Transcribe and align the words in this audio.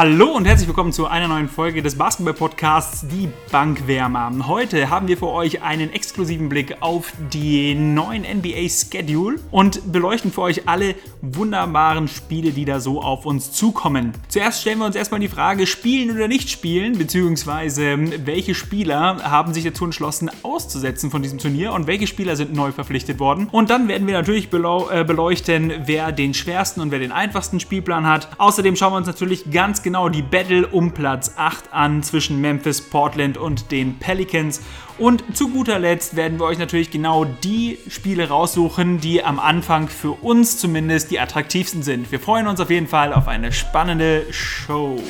Hallo 0.00 0.30
und 0.30 0.46
herzlich 0.46 0.66
willkommen 0.66 0.94
zu 0.94 1.08
einer 1.08 1.28
neuen 1.28 1.50
Folge 1.50 1.82
des 1.82 1.98
Basketball-Podcasts 1.98 3.06
Die 3.08 3.28
Bankwärmer. 3.52 4.46
Heute 4.46 4.88
haben 4.88 5.08
wir 5.08 5.18
für 5.18 5.28
euch 5.28 5.60
einen 5.60 5.92
exklusiven 5.92 6.48
Blick 6.48 6.78
auf 6.80 7.12
die 7.34 7.74
neuen 7.74 8.22
NBA-Schedule 8.22 9.36
und 9.50 9.92
beleuchten 9.92 10.32
für 10.32 10.40
euch 10.40 10.66
alle 10.66 10.94
wunderbaren 11.20 12.08
Spiele, 12.08 12.52
die 12.52 12.64
da 12.64 12.80
so 12.80 13.02
auf 13.02 13.26
uns 13.26 13.52
zukommen. 13.52 14.12
Zuerst 14.28 14.62
stellen 14.62 14.78
wir 14.78 14.86
uns 14.86 14.96
erstmal 14.96 15.20
die 15.20 15.28
Frage, 15.28 15.66
spielen 15.66 16.16
oder 16.16 16.28
nicht 16.28 16.48
spielen, 16.48 16.96
beziehungsweise 16.96 17.98
welche 18.24 18.54
Spieler 18.54 19.18
haben 19.22 19.52
sich 19.52 19.64
dazu 19.64 19.84
entschlossen, 19.84 20.30
auszusetzen 20.42 21.10
von 21.10 21.20
diesem 21.20 21.38
Turnier 21.38 21.74
und 21.74 21.86
welche 21.86 22.06
Spieler 22.06 22.36
sind 22.36 22.54
neu 22.54 22.72
verpflichtet 22.72 23.18
worden. 23.18 23.50
Und 23.52 23.68
dann 23.68 23.86
werden 23.86 24.06
wir 24.06 24.14
natürlich 24.14 24.46
äh, 24.46 25.04
beleuchten, 25.04 25.74
wer 25.84 26.10
den 26.10 26.32
schwersten 26.32 26.80
und 26.80 26.90
wer 26.90 27.00
den 27.00 27.12
einfachsten 27.12 27.60
Spielplan 27.60 28.06
hat. 28.06 28.30
Außerdem 28.38 28.76
schauen 28.76 28.94
wir 28.94 28.96
uns 28.96 29.06
natürlich 29.06 29.50
ganz 29.50 29.82
genau 29.82 29.89
genau 29.90 30.08
die 30.08 30.22
Battle 30.22 30.68
um 30.68 30.92
Platz 30.92 31.32
8 31.36 31.72
an 31.72 32.04
zwischen 32.04 32.40
Memphis, 32.40 32.80
Portland 32.80 33.36
und 33.36 33.72
den 33.72 33.98
Pelicans. 33.98 34.62
Und 34.98 35.36
zu 35.36 35.48
guter 35.48 35.80
Letzt 35.80 36.14
werden 36.14 36.38
wir 36.38 36.44
euch 36.44 36.58
natürlich 36.58 36.92
genau 36.92 37.24
die 37.24 37.76
Spiele 37.88 38.28
raussuchen, 38.28 39.00
die 39.00 39.24
am 39.24 39.40
Anfang 39.40 39.88
für 39.88 40.12
uns 40.12 40.58
zumindest 40.58 41.10
die 41.10 41.18
attraktivsten 41.18 41.82
sind. 41.82 42.12
Wir 42.12 42.20
freuen 42.20 42.46
uns 42.46 42.60
auf 42.60 42.70
jeden 42.70 42.86
Fall 42.86 43.12
auf 43.12 43.26
eine 43.26 43.50
spannende 43.50 44.26
Show. 44.30 45.02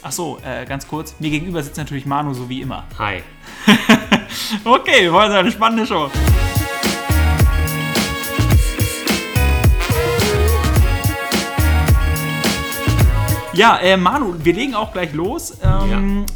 Achso, 0.00 0.38
äh, 0.44 0.64
ganz 0.64 0.86
kurz. 0.86 1.16
Mir 1.18 1.30
gegenüber 1.30 1.60
sitzt 1.64 1.78
natürlich 1.78 2.06
Manu, 2.06 2.32
so 2.32 2.48
wie 2.48 2.60
immer. 2.60 2.86
Hi. 2.96 3.24
okay, 4.64 5.02
wir 5.02 5.12
wollen 5.12 5.32
eine 5.32 5.50
spannende 5.50 5.84
Show. 5.84 6.08
Ja, 13.58 13.76
äh, 13.78 13.96
Manu, 13.96 14.36
wir 14.38 14.54
legen 14.54 14.76
auch 14.76 14.92
gleich 14.92 15.12
los. 15.12 15.58
Ähm, 15.64 15.90
ja. 15.90 16.26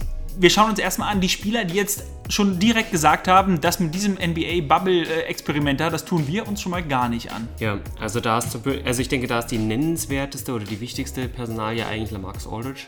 Wir 0.40 0.50
schauen 0.50 0.70
uns 0.70 0.80
erstmal 0.80 1.12
an 1.12 1.20
die 1.20 1.28
Spieler, 1.28 1.64
die 1.64 1.74
jetzt 1.74 2.02
schon 2.28 2.58
direkt 2.58 2.90
gesagt 2.90 3.28
haben, 3.28 3.60
dass 3.60 3.78
mit 3.78 3.94
diesem 3.94 4.14
NBA-Bubble-Experiment 4.14 5.78
da, 5.78 5.88
das 5.88 6.04
tun 6.04 6.26
wir 6.26 6.48
uns 6.48 6.60
schon 6.60 6.72
mal 6.72 6.82
gar 6.82 7.08
nicht 7.08 7.30
an. 7.30 7.46
Ja, 7.60 7.78
also 8.00 8.18
da 8.18 8.38
ist, 8.38 8.58
also 8.84 9.00
ich 9.00 9.08
denke, 9.08 9.28
da 9.28 9.38
ist 9.38 9.48
die 9.48 9.58
nennenswerteste 9.58 10.52
oder 10.52 10.64
die 10.64 10.80
wichtigste 10.80 11.28
Personalie 11.28 11.86
eigentlich 11.86 12.10
Lamarcus 12.10 12.48
Aldridge, 12.48 12.86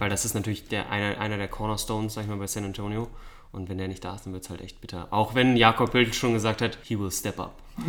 weil 0.00 0.10
das 0.10 0.24
ist 0.24 0.34
natürlich 0.34 0.66
der, 0.66 0.90
einer, 0.90 1.20
einer 1.20 1.36
der 1.36 1.46
Cornerstones, 1.46 2.14
sag 2.14 2.22
ich 2.24 2.28
mal, 2.28 2.38
bei 2.38 2.48
San 2.48 2.64
Antonio. 2.64 3.06
Und 3.56 3.70
wenn 3.70 3.78
der 3.78 3.88
nicht 3.88 4.04
da 4.04 4.14
ist, 4.14 4.26
dann 4.26 4.34
wird 4.34 4.44
es 4.44 4.50
halt 4.50 4.60
echt 4.60 4.82
bitter. 4.82 5.08
Auch 5.10 5.34
wenn 5.34 5.56
Jakob 5.56 5.92
Bild 5.92 6.14
schon 6.14 6.34
gesagt 6.34 6.60
hat, 6.60 6.76
he 6.82 6.98
will 6.98 7.10
step 7.10 7.40
up. 7.40 7.54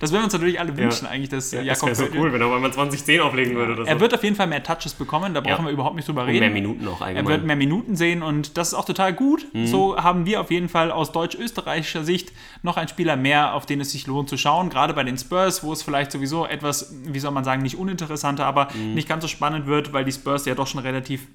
das 0.00 0.12
würden 0.12 0.20
wir 0.20 0.24
uns 0.24 0.32
natürlich 0.34 0.60
alle 0.60 0.76
wünschen, 0.76 1.06
ja. 1.06 1.10
eigentlich, 1.10 1.30
dass 1.30 1.52
ja, 1.52 1.62
Jakob 1.62 1.88
Das 1.88 2.00
wäre 2.00 2.12
so 2.12 2.18
cool, 2.18 2.32
wenn 2.34 2.40
er 2.42 2.54
einmal 2.54 2.70
2010 2.70 3.20
auflegen 3.22 3.54
würde. 3.54 3.72
Oder 3.72 3.84
so. 3.84 3.88
Er 3.88 3.98
wird 4.00 4.12
auf 4.12 4.22
jeden 4.22 4.36
Fall 4.36 4.46
mehr 4.46 4.62
Touches 4.62 4.92
bekommen, 4.92 5.32
da 5.32 5.40
brauchen 5.40 5.64
ja. 5.64 5.64
wir 5.64 5.70
überhaupt 5.70 5.96
nicht 5.96 6.06
drüber 6.06 6.26
reden. 6.26 6.36
Und 6.36 6.40
mehr 6.40 6.50
Minuten 6.50 6.86
auch 6.86 7.00
allgemein. 7.00 7.24
Er 7.24 7.30
wird 7.30 7.46
mehr 7.46 7.56
Minuten 7.56 7.96
sehen 7.96 8.22
und 8.22 8.58
das 8.58 8.68
ist 8.68 8.74
auch 8.74 8.84
total 8.84 9.14
gut. 9.14 9.46
Mhm. 9.54 9.66
So 9.66 9.96
haben 9.96 10.26
wir 10.26 10.42
auf 10.42 10.50
jeden 10.50 10.68
Fall 10.68 10.90
aus 10.90 11.12
deutsch-österreichischer 11.12 12.04
Sicht 12.04 12.32
noch 12.62 12.76
einen 12.76 12.88
Spieler 12.88 13.16
mehr, 13.16 13.54
auf 13.54 13.64
den 13.64 13.80
es 13.80 13.92
sich 13.92 14.06
lohnt 14.06 14.28
zu 14.28 14.36
schauen. 14.36 14.68
Gerade 14.68 14.92
bei 14.92 15.04
den 15.04 15.16
Spurs, 15.16 15.64
wo 15.64 15.72
es 15.72 15.82
vielleicht 15.82 16.12
sowieso 16.12 16.44
etwas, 16.44 16.94
wie 17.04 17.20
soll 17.20 17.30
man 17.30 17.44
sagen, 17.44 17.62
nicht 17.62 17.78
uninteressanter, 17.78 18.44
aber 18.44 18.68
mhm. 18.74 18.92
nicht 18.92 19.08
ganz 19.08 19.22
so 19.22 19.28
spannend 19.28 19.66
wird, 19.66 19.94
weil 19.94 20.04
die 20.04 20.12
Spurs 20.12 20.44
ja 20.44 20.54
doch 20.54 20.66
schon 20.66 20.80
relativ 20.80 21.26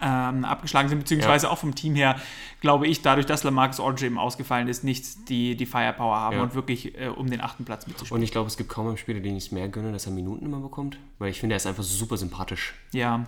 ähm, 0.00 0.44
abgeschlagen 0.44 0.88
sind, 0.88 0.98
beziehungsweise 0.98 1.46
ja. 1.46 1.52
auch 1.52 1.58
vom 1.58 1.74
Team 1.74 1.94
her, 1.94 2.16
glaube 2.60 2.86
ich, 2.86 3.02
dadurch, 3.02 3.26
dass 3.26 3.44
Lamarcus 3.44 3.80
Aldridge 3.80 4.06
eben 4.06 4.18
ausgefallen 4.18 4.68
ist, 4.68 4.84
nicht 4.84 5.28
die, 5.28 5.56
die 5.56 5.66
Firepower 5.66 6.16
haben 6.16 6.36
ja. 6.36 6.42
und 6.42 6.54
wirklich 6.54 6.98
äh, 6.98 7.08
um 7.08 7.30
den 7.30 7.40
achten 7.40 7.64
Platz 7.64 7.86
mitzuspielen. 7.86 8.20
Und 8.20 8.24
ich 8.24 8.30
glaube, 8.30 8.48
es 8.48 8.56
gibt 8.56 8.68
kaum 8.68 8.88
einen 8.88 8.98
Spieler, 8.98 9.20
den 9.20 9.36
ich 9.36 9.46
es 9.46 9.52
mehr 9.52 9.68
gönne, 9.68 9.92
dass 9.92 10.06
er 10.06 10.12
Minuten 10.12 10.44
immer 10.44 10.60
bekommt, 10.60 10.98
weil 11.18 11.30
ich 11.30 11.40
finde, 11.40 11.54
er 11.54 11.58
ist 11.58 11.66
einfach 11.66 11.82
super 11.82 12.16
sympathisch. 12.16 12.74
Ja. 12.92 13.24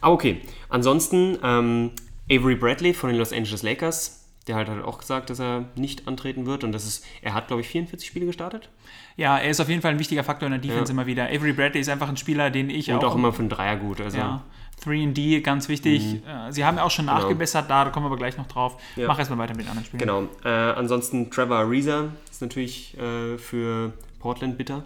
Ah, 0.00 0.10
okay. 0.10 0.40
Ansonsten 0.68 1.38
ähm, 1.42 1.90
Avery 2.30 2.54
Bradley 2.54 2.94
von 2.94 3.10
den 3.10 3.18
Los 3.18 3.32
Angeles 3.32 3.62
Lakers, 3.62 4.24
der 4.46 4.56
halt 4.56 4.68
hat 4.68 4.82
auch 4.84 4.98
gesagt, 4.98 5.30
dass 5.30 5.40
er 5.40 5.66
nicht 5.74 6.06
antreten 6.06 6.46
wird 6.46 6.64
und 6.64 6.72
das 6.72 6.84
ist, 6.84 7.04
er 7.22 7.34
hat 7.34 7.48
glaube 7.48 7.62
ich 7.62 7.68
44 7.68 8.06
Spiele 8.06 8.26
gestartet. 8.26 8.68
Ja, 9.16 9.38
er 9.38 9.50
ist 9.50 9.60
auf 9.60 9.68
jeden 9.68 9.80
Fall 9.80 9.92
ein 9.92 9.98
wichtiger 9.98 10.24
Faktor 10.24 10.46
in 10.46 10.52
der 10.52 10.60
Defense 10.60 10.92
ja. 10.92 10.96
immer 10.96 11.06
wieder. 11.06 11.26
Avery 11.26 11.52
Bradley 11.52 11.80
ist 11.80 11.88
einfach 11.88 12.08
ein 12.08 12.16
Spieler, 12.16 12.50
den 12.50 12.68
ich 12.68 12.90
und 12.90 12.96
auch. 12.96 13.02
Und 13.02 13.08
auch 13.08 13.14
immer 13.14 13.32
von 13.32 13.48
Dreier 13.48 13.76
gut. 13.76 14.00
Also. 14.00 14.18
Ja. 14.18 14.42
3D, 14.82 15.40
ganz 15.40 15.68
wichtig. 15.68 16.02
Mhm. 16.02 16.28
Äh, 16.28 16.52
sie 16.52 16.64
haben 16.64 16.76
ja 16.76 16.84
auch 16.84 16.90
schon 16.90 17.06
genau. 17.06 17.18
nachgebessert, 17.18 17.68
da, 17.68 17.88
kommen 17.90 18.04
wir 18.04 18.08
aber 18.08 18.16
gleich 18.16 18.36
noch 18.36 18.46
drauf. 18.46 18.80
Ja. 18.96 19.08
Mach 19.08 19.18
erstmal 19.18 19.38
weiter 19.38 19.54
mit 19.54 19.66
den 19.66 19.70
anderen 19.70 19.86
Spielen. 19.86 20.00
Genau. 20.00 20.28
Äh, 20.44 20.48
ansonsten 20.48 21.30
Trevor 21.30 21.58
Ariza 21.58 22.08
ist 22.30 22.42
natürlich 22.42 22.96
äh, 22.98 23.38
für 23.38 23.92
Portland 24.18 24.58
bitter. 24.58 24.84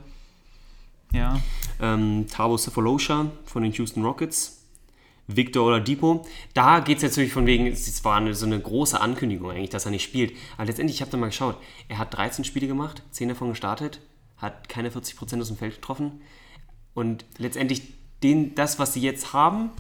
Ja. 1.12 1.41
Ähm, 1.81 2.26
Tabo 2.31 2.56
Cephalosha 2.56 3.26
von 3.47 3.62
den 3.62 3.72
Houston 3.72 4.04
Rockets. 4.04 4.59
Victor 5.28 5.66
Oladipo. 5.66 6.26
Da 6.55 6.81
geht 6.81 6.97
es 6.97 7.03
natürlich 7.03 7.32
von 7.32 7.47
wegen, 7.47 7.66
es 7.66 8.05
war 8.05 8.16
eine, 8.16 8.34
so 8.34 8.47
eine 8.47 8.59
große 8.59 8.99
Ankündigung 8.99 9.50
eigentlich, 9.50 9.70
dass 9.70 9.84
er 9.84 9.91
nicht 9.91 10.03
spielt. 10.03 10.32
Aber 10.56 10.65
letztendlich, 10.65 10.97
ich 10.97 11.00
habe 11.03 11.10
da 11.10 11.19
mal 11.19 11.26
geschaut, 11.26 11.56
er 11.88 11.99
hat 11.99 12.16
13 12.16 12.44
Spiele 12.44 12.66
gemacht, 12.66 13.03
10 13.10 13.28
davon 13.28 13.50
gestartet, 13.50 14.00
hat 14.38 14.69
keine 14.69 14.88
40% 14.91 15.41
aus 15.41 15.49
dem 15.49 15.59
Feld 15.59 15.75
getroffen. 15.76 16.22
Und 16.94 17.26
letztendlich 17.37 17.82
den, 18.23 18.55
das, 18.55 18.79
was 18.79 18.95
sie 18.95 19.01
jetzt 19.01 19.33
haben, 19.33 19.71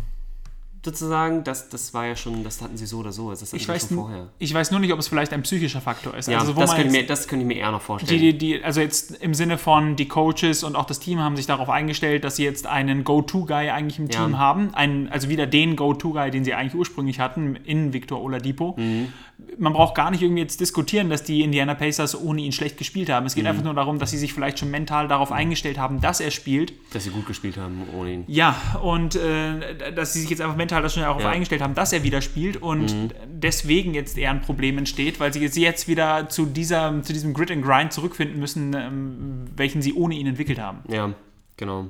sozusagen, 0.88 1.44
das, 1.44 1.68
das 1.68 1.92
war 1.92 2.06
ja 2.06 2.16
schon, 2.16 2.42
das 2.44 2.62
hatten 2.62 2.76
sie 2.76 2.86
so 2.86 2.98
oder 2.98 3.12
so. 3.12 3.28
Also 3.28 3.44
das 3.44 3.52
ich, 3.52 3.68
weiß, 3.68 3.86
vorher. 3.86 4.28
ich 4.38 4.52
weiß 4.52 4.70
nur 4.70 4.80
nicht, 4.80 4.92
ob 4.92 4.98
es 4.98 5.08
vielleicht 5.08 5.32
ein 5.32 5.42
psychischer 5.42 5.80
Faktor 5.80 6.14
ist. 6.14 6.28
Ja, 6.28 6.38
also, 6.38 6.52
das, 6.54 6.74
könnte 6.74 6.90
mir, 6.90 7.06
das 7.06 7.28
könnte 7.28 7.42
ich 7.42 7.48
mir 7.48 7.58
eher 7.58 7.70
noch 7.70 7.82
vorstellen. 7.82 8.20
Die, 8.20 8.36
die, 8.36 8.62
also 8.62 8.80
jetzt 8.80 9.16
im 9.16 9.34
Sinne 9.34 9.58
von, 9.58 9.96
die 9.96 10.08
Coaches 10.08 10.64
und 10.64 10.76
auch 10.76 10.86
das 10.86 10.98
Team 10.98 11.20
haben 11.20 11.36
sich 11.36 11.46
darauf 11.46 11.68
eingestellt, 11.68 12.24
dass 12.24 12.36
sie 12.36 12.44
jetzt 12.44 12.66
einen 12.66 13.04
Go-To-Guy 13.04 13.70
eigentlich 13.70 13.98
im 13.98 14.08
ja. 14.08 14.24
Team 14.24 14.38
haben. 14.38 14.74
Einen, 14.74 15.08
also 15.08 15.28
wieder 15.28 15.46
den 15.46 15.76
Go-To-Guy, 15.76 16.30
den 16.30 16.44
sie 16.44 16.54
eigentlich 16.54 16.74
ursprünglich 16.74 17.20
hatten, 17.20 17.56
in 17.64 17.92
Victor 17.92 18.22
Oladipo. 18.22 18.74
Mhm. 18.78 19.12
Man 19.56 19.72
braucht 19.72 19.94
gar 19.94 20.10
nicht 20.10 20.22
irgendwie 20.22 20.42
jetzt 20.42 20.60
diskutieren, 20.60 21.10
dass 21.10 21.22
die 21.22 21.42
Indiana 21.42 21.74
Pacers 21.74 22.20
ohne 22.20 22.40
ihn 22.40 22.50
schlecht 22.50 22.76
gespielt 22.76 23.08
haben. 23.08 23.26
Es 23.26 23.34
geht 23.34 23.44
mhm. 23.44 23.50
einfach 23.50 23.62
nur 23.62 23.74
darum, 23.74 23.98
dass 23.98 24.10
sie 24.10 24.18
sich 24.18 24.32
vielleicht 24.32 24.58
schon 24.58 24.70
mental 24.70 25.06
darauf 25.06 25.30
eingestellt 25.30 25.78
haben, 25.78 26.00
dass 26.00 26.20
er 26.20 26.30
spielt. 26.30 26.72
Dass 26.92 27.04
sie 27.04 27.10
gut 27.10 27.26
gespielt 27.26 27.56
haben 27.56 27.82
ohne 27.96 28.14
ihn. 28.14 28.24
Ja, 28.26 28.56
und 28.82 29.14
äh, 29.14 29.92
dass 29.94 30.12
sie 30.12 30.20
sich 30.20 30.30
jetzt 30.30 30.40
einfach 30.40 30.56
mental 30.56 30.77
das 30.82 30.94
schon 30.94 31.02
darauf 31.02 31.22
ja. 31.22 31.30
eingestellt 31.30 31.62
haben, 31.62 31.74
dass 31.74 31.92
er 31.92 32.02
wieder 32.02 32.20
spielt 32.20 32.56
und 32.56 32.92
mhm. 32.92 33.10
deswegen 33.26 33.94
jetzt 33.94 34.18
eher 34.18 34.30
ein 34.30 34.40
Problem 34.40 34.78
entsteht, 34.78 35.20
weil 35.20 35.32
sie 35.32 35.40
jetzt 35.40 35.88
wieder 35.88 36.28
zu, 36.28 36.46
dieser, 36.46 37.02
zu 37.02 37.12
diesem 37.12 37.34
Grid 37.34 37.50
and 37.50 37.64
Grind 37.64 37.92
zurückfinden 37.92 38.38
müssen, 38.38 38.74
ähm, 38.74 39.46
welchen 39.56 39.82
sie 39.82 39.94
ohne 39.94 40.14
ihn 40.14 40.26
entwickelt 40.26 40.58
haben. 40.58 40.80
Ja, 40.88 41.12
genau. 41.56 41.86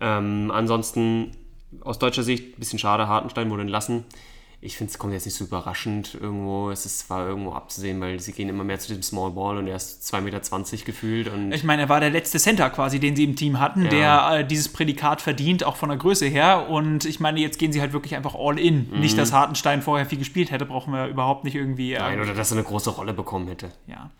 Ähm, 0.00 0.50
ansonsten 0.52 1.32
aus 1.80 1.98
deutscher 1.98 2.22
Sicht 2.22 2.56
ein 2.56 2.58
bisschen 2.58 2.78
schade, 2.78 3.06
Hartenstein 3.06 3.50
wurde 3.50 3.62
entlassen 3.62 4.04
ich 4.62 4.76
finde, 4.76 4.90
es 4.90 4.98
kommt 4.98 5.14
jetzt 5.14 5.24
nicht 5.24 5.36
so 5.36 5.44
überraschend 5.44 6.18
irgendwo. 6.20 6.70
Es 6.70 6.84
ist, 6.84 7.08
war 7.08 7.26
irgendwo 7.26 7.52
abzusehen, 7.52 7.98
weil 8.02 8.20
sie 8.20 8.32
gehen 8.32 8.50
immer 8.50 8.62
mehr 8.62 8.78
zu 8.78 8.88
diesem 8.88 9.02
Small 9.02 9.30
Ball 9.30 9.56
und 9.56 9.66
er 9.66 9.76
ist 9.76 10.02
2,20 10.14 10.20
Meter 10.20 10.84
gefühlt. 10.84 11.28
Und 11.28 11.52
ich 11.52 11.64
meine, 11.64 11.82
er 11.82 11.88
war 11.88 11.98
der 12.00 12.10
letzte 12.10 12.38
Center 12.38 12.68
quasi, 12.68 13.00
den 13.00 13.16
sie 13.16 13.24
im 13.24 13.36
Team 13.36 13.58
hatten, 13.58 13.84
ja. 13.84 13.88
der 13.88 14.40
äh, 14.40 14.46
dieses 14.46 14.70
Prädikat 14.70 15.22
verdient, 15.22 15.64
auch 15.64 15.76
von 15.76 15.88
der 15.88 15.96
Größe 15.96 16.26
her. 16.26 16.68
Und 16.68 17.06
ich 17.06 17.20
meine, 17.20 17.40
jetzt 17.40 17.58
gehen 17.58 17.72
sie 17.72 17.80
halt 17.80 17.94
wirklich 17.94 18.14
einfach 18.16 18.34
all 18.34 18.58
in. 18.58 18.90
Mhm. 18.90 19.00
Nicht, 19.00 19.16
dass 19.16 19.32
Hartenstein 19.32 19.80
vorher 19.80 20.04
viel 20.04 20.18
gespielt 20.18 20.50
hätte, 20.50 20.66
brauchen 20.66 20.92
wir 20.92 21.06
überhaupt 21.06 21.44
nicht 21.44 21.54
irgendwie. 21.54 21.94
Äh, 21.94 22.00
Nein, 22.00 22.20
oder 22.20 22.34
dass 22.34 22.50
er 22.50 22.58
eine 22.58 22.66
große 22.66 22.90
Rolle 22.90 23.14
bekommen 23.14 23.48
hätte. 23.48 23.70
Ja. 23.86 24.10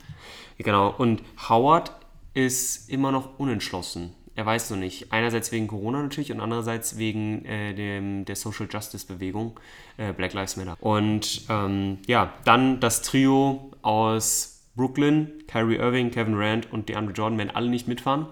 Genau. 0.56 0.94
Und 0.96 1.22
Howard 1.50 1.92
ist 2.32 2.88
immer 2.88 3.12
noch 3.12 3.38
unentschlossen 3.38 4.14
er 4.34 4.46
weiß 4.46 4.70
noch 4.70 4.78
nicht. 4.78 5.12
Einerseits 5.12 5.52
wegen 5.52 5.66
Corona 5.66 6.02
natürlich 6.02 6.32
und 6.32 6.40
andererseits 6.40 6.98
wegen 6.98 7.44
äh, 7.44 7.74
dem, 7.74 8.24
der 8.24 8.36
Social 8.36 8.68
Justice 8.70 9.06
Bewegung 9.06 9.58
äh, 9.96 10.12
Black 10.12 10.32
Lives 10.32 10.56
Matter. 10.56 10.76
Und 10.80 11.42
ähm, 11.48 11.98
ja, 12.06 12.34
dann 12.44 12.80
das 12.80 13.02
Trio 13.02 13.72
aus 13.82 14.66
Brooklyn, 14.76 15.44
Kyrie 15.46 15.76
Irving, 15.76 16.10
Kevin 16.10 16.34
Rand 16.34 16.72
und 16.72 16.88
DeAndre 16.88 17.12
Jordan 17.12 17.38
werden 17.38 17.50
alle 17.50 17.68
nicht 17.68 17.88
mitfahren. 17.88 18.26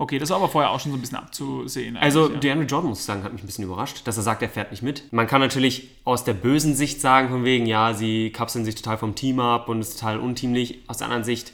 Okay, 0.00 0.20
das 0.20 0.30
war 0.30 0.36
aber 0.36 0.48
vorher 0.48 0.70
auch 0.70 0.78
schon 0.78 0.92
so 0.92 0.98
ein 0.98 1.00
bisschen 1.00 1.18
abzusehen. 1.18 1.96
Also, 1.96 2.30
ja. 2.30 2.38
DeAndre 2.38 2.66
Jordan, 2.66 2.90
muss 2.90 3.00
ich 3.00 3.04
sagen, 3.04 3.24
hat 3.24 3.32
mich 3.32 3.42
ein 3.42 3.46
bisschen 3.46 3.64
überrascht, 3.64 4.06
dass 4.06 4.16
er 4.16 4.22
sagt, 4.22 4.42
er 4.42 4.48
fährt 4.48 4.70
nicht 4.70 4.82
mit. 4.82 5.12
Man 5.12 5.26
kann 5.26 5.40
natürlich 5.40 5.88
aus 6.04 6.22
der 6.22 6.34
bösen 6.34 6.76
Sicht 6.76 7.00
sagen, 7.00 7.30
von 7.30 7.44
wegen, 7.44 7.66
ja, 7.66 7.94
sie 7.94 8.30
kapseln 8.30 8.64
sich 8.64 8.76
total 8.76 8.96
vom 8.96 9.16
Team 9.16 9.40
ab 9.40 9.68
und 9.68 9.80
es 9.80 9.88
ist 9.88 10.00
total 10.00 10.20
unteamlich. 10.20 10.84
Aus 10.86 10.98
der 10.98 11.06
anderen 11.06 11.24
Sicht, 11.24 11.52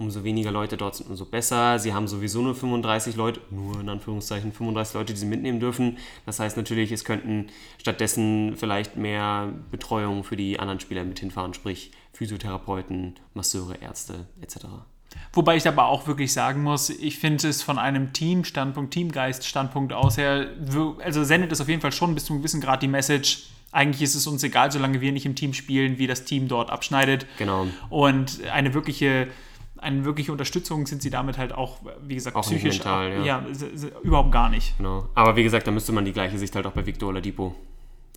umso 0.00 0.24
weniger 0.24 0.50
Leute 0.50 0.76
dort 0.76 0.96
sind, 0.96 1.10
umso 1.10 1.26
besser. 1.26 1.78
Sie 1.78 1.92
haben 1.92 2.08
sowieso 2.08 2.42
nur 2.42 2.54
35 2.54 3.16
Leute, 3.16 3.40
nur 3.50 3.78
in 3.80 3.88
Anführungszeichen 3.88 4.52
35 4.52 4.94
Leute, 4.94 5.12
die 5.12 5.18
sie 5.18 5.26
mitnehmen 5.26 5.60
dürfen. 5.60 5.98
Das 6.26 6.40
heißt 6.40 6.56
natürlich, 6.56 6.90
es 6.90 7.04
könnten 7.04 7.48
stattdessen 7.78 8.56
vielleicht 8.56 8.96
mehr 8.96 9.52
Betreuung 9.70 10.24
für 10.24 10.36
die 10.36 10.58
anderen 10.58 10.80
Spieler 10.80 11.04
mit 11.04 11.20
hinfahren, 11.20 11.54
sprich 11.54 11.92
Physiotherapeuten, 12.12 13.14
Masseure, 13.34 13.76
Ärzte 13.80 14.26
etc. 14.40 14.66
Wobei 15.32 15.56
ich 15.56 15.68
aber 15.68 15.86
auch 15.86 16.06
wirklich 16.06 16.32
sagen 16.32 16.62
muss, 16.62 16.88
ich 16.88 17.18
finde 17.18 17.48
es 17.48 17.62
von 17.62 17.78
einem 17.78 18.12
Team-Standpunkt, 18.12 18.92
Teamgeist-Standpunkt 18.94 19.92
aus 19.92 20.16
her, 20.16 20.48
also 21.04 21.24
sendet 21.24 21.52
es 21.52 21.60
auf 21.60 21.68
jeden 21.68 21.80
Fall 21.80 21.92
schon 21.92 22.14
bis 22.14 22.24
zu 22.24 22.32
einem 22.32 22.42
gewissen 22.42 22.60
Grad 22.60 22.82
die 22.82 22.88
Message, 22.88 23.48
eigentlich 23.72 24.02
ist 24.02 24.14
es 24.14 24.26
uns 24.26 24.42
egal, 24.42 24.72
solange 24.72 25.00
wir 25.00 25.12
nicht 25.12 25.26
im 25.26 25.34
Team 25.34 25.54
spielen, 25.54 25.98
wie 25.98 26.06
das 26.06 26.24
Team 26.24 26.48
dort 26.48 26.70
abschneidet. 26.70 27.26
Genau. 27.38 27.68
Und 27.88 28.40
eine 28.52 28.74
wirkliche 28.74 29.28
eine 29.80 30.04
wirkliche 30.04 30.32
Unterstützung 30.32 30.86
sind 30.86 31.02
sie 31.02 31.10
damit 31.10 31.38
halt 31.38 31.52
auch, 31.52 31.78
wie 32.06 32.14
gesagt, 32.14 32.36
Auch 32.36 32.42
psychisch. 32.42 32.76
mental, 32.78 33.20
auch, 33.20 33.24
ja. 33.24 33.44
s- 33.50 33.86
überhaupt 34.02 34.32
gar 34.32 34.48
nicht. 34.50 34.76
Genau. 34.78 35.08
Aber 35.14 35.36
wie 35.36 35.42
gesagt, 35.42 35.66
da 35.66 35.70
müsste 35.70 35.92
man 35.92 36.04
die 36.04 36.12
gleiche 36.12 36.38
Sicht 36.38 36.54
halt 36.54 36.66
auch 36.66 36.72
bei 36.72 36.84
Victor 36.86 37.08
Oladipo, 37.08 37.54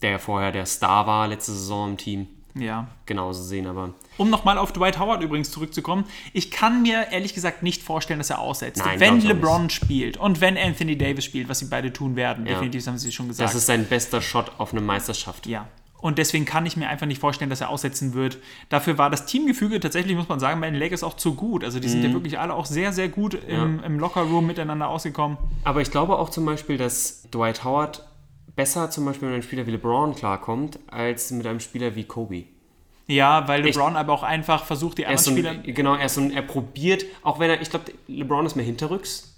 der 0.02 0.12
ja 0.12 0.18
vorher 0.20 0.52
der 0.52 0.66
Star 0.66 1.08
war 1.08 1.28
letzte 1.28 1.52
Saison 1.54 1.92
im 1.92 1.98
Team, 1.98 2.28
Ja. 2.56 2.88
genauso 3.06 3.42
sehen. 3.44 3.66
Aber 3.68 3.94
Um 4.18 4.30
nochmal 4.30 4.58
auf 4.58 4.72
Dwight 4.74 5.00
Howard 5.00 5.24
übrigens 5.24 5.52
zurückzukommen, 5.52 6.06
ich 6.34 6.52
kann 6.52 6.82
mir 6.82 7.08
ehrlich 7.12 7.34
gesagt 7.34 7.64
nicht 7.64 7.82
vorstellen, 7.82 8.20
dass 8.20 8.30
er 8.30 8.40
aussetzt. 8.40 8.84
Nein, 8.86 9.00
wenn 9.00 9.22
LeBron 9.22 9.70
spielt 9.70 10.18
und 10.18 10.42
wenn 10.42 10.58
Anthony 10.58 10.98
Davis 10.98 11.26
spielt, 11.26 11.50
was 11.50 11.60
sie 11.60 11.66
beide 11.66 11.92
tun 11.94 12.16
werden, 12.16 12.46
Ja. 12.46 12.54
definitiv 12.54 12.86
haben 12.88 12.98
sie 12.98 13.12
schon 13.12 13.28
gesagt. 13.30 13.48
das 13.50 13.56
ist 13.56 13.66
sein 13.66 13.86
bester 13.86 14.22
Shot 14.22 14.52
auf 14.58 14.72
eine 14.74 14.82
Meisterschaft. 14.82 15.48
Ja. 15.48 15.68
Und 16.04 16.18
deswegen 16.18 16.44
kann 16.44 16.66
ich 16.66 16.76
mir 16.76 16.90
einfach 16.90 17.06
nicht 17.08 17.20
vorstellen, 17.22 17.50
dass 17.50 17.62
er 17.62 17.70
aussetzen 17.70 18.14
wird. 18.14 18.38
Dafür 18.68 18.98
war 18.98 19.10
das 19.10 19.26
Teamgefüge 19.26 19.80
tatsächlich, 19.80 20.18
muss 20.18 20.28
man 20.28 20.38
sagen, 20.38 20.60
bei 20.60 20.70
den 20.70 20.78
Lakers 20.78 21.02
auch 21.02 21.14
zu 21.16 21.34
gut. 21.34 21.64
Also 21.64 21.80
die 21.80 21.88
sind 21.88 22.02
Mhm. 22.02 22.08
ja 22.08 22.14
wirklich 22.14 22.38
alle 22.40 22.54
auch 22.54 22.66
sehr, 22.66 22.92
sehr 22.92 23.08
gut 23.08 23.36
im, 23.48 23.82
im 23.82 24.00
Lockerroom 24.00 24.46
miteinander 24.46 24.90
ausgekommen. 24.90 25.38
Aber 25.64 25.80
ich 25.82 25.92
glaube 25.92 26.20
auch 26.20 26.30
zum 26.30 26.44
Beispiel, 26.46 26.78
dass 26.78 27.24
Dwight 27.34 27.64
Howard 27.64 28.06
besser 28.58 28.90
zum 28.90 29.06
Beispiel 29.06 29.30
mit 29.30 29.36
einem 29.36 29.44
Spieler 29.44 29.66
wie 29.66 29.72
LeBron 29.72 30.14
klarkommt, 30.14 30.78
als 30.88 31.32
mit 31.32 31.48
einem 31.48 31.62
Spieler 31.62 31.96
wie 31.96 32.04
Kobe. 32.04 32.44
Ja, 33.08 33.48
weil 33.48 33.62
LeBron 33.64 33.96
aber 33.96 34.12
auch 34.12 34.24
einfach 34.24 34.66
versucht, 34.66 34.98
die 34.98 35.04
Er 35.04 35.12
anderen 35.12 35.34
Spieler. 35.38 35.52
ein, 35.52 35.64
genau, 35.74 35.96
er 35.96 36.06
ist 36.08 36.16
so 36.16 36.22
ein, 36.22 36.32
er 36.32 36.42
probiert, 36.42 37.06
auch 37.22 37.40
wenn 37.40 37.50
er, 37.50 37.62
ich 37.62 37.70
glaube, 37.70 37.86
LeBron 38.10 38.46
ist 38.46 38.56
mehr 38.58 38.66
hinterrücks, 38.66 39.38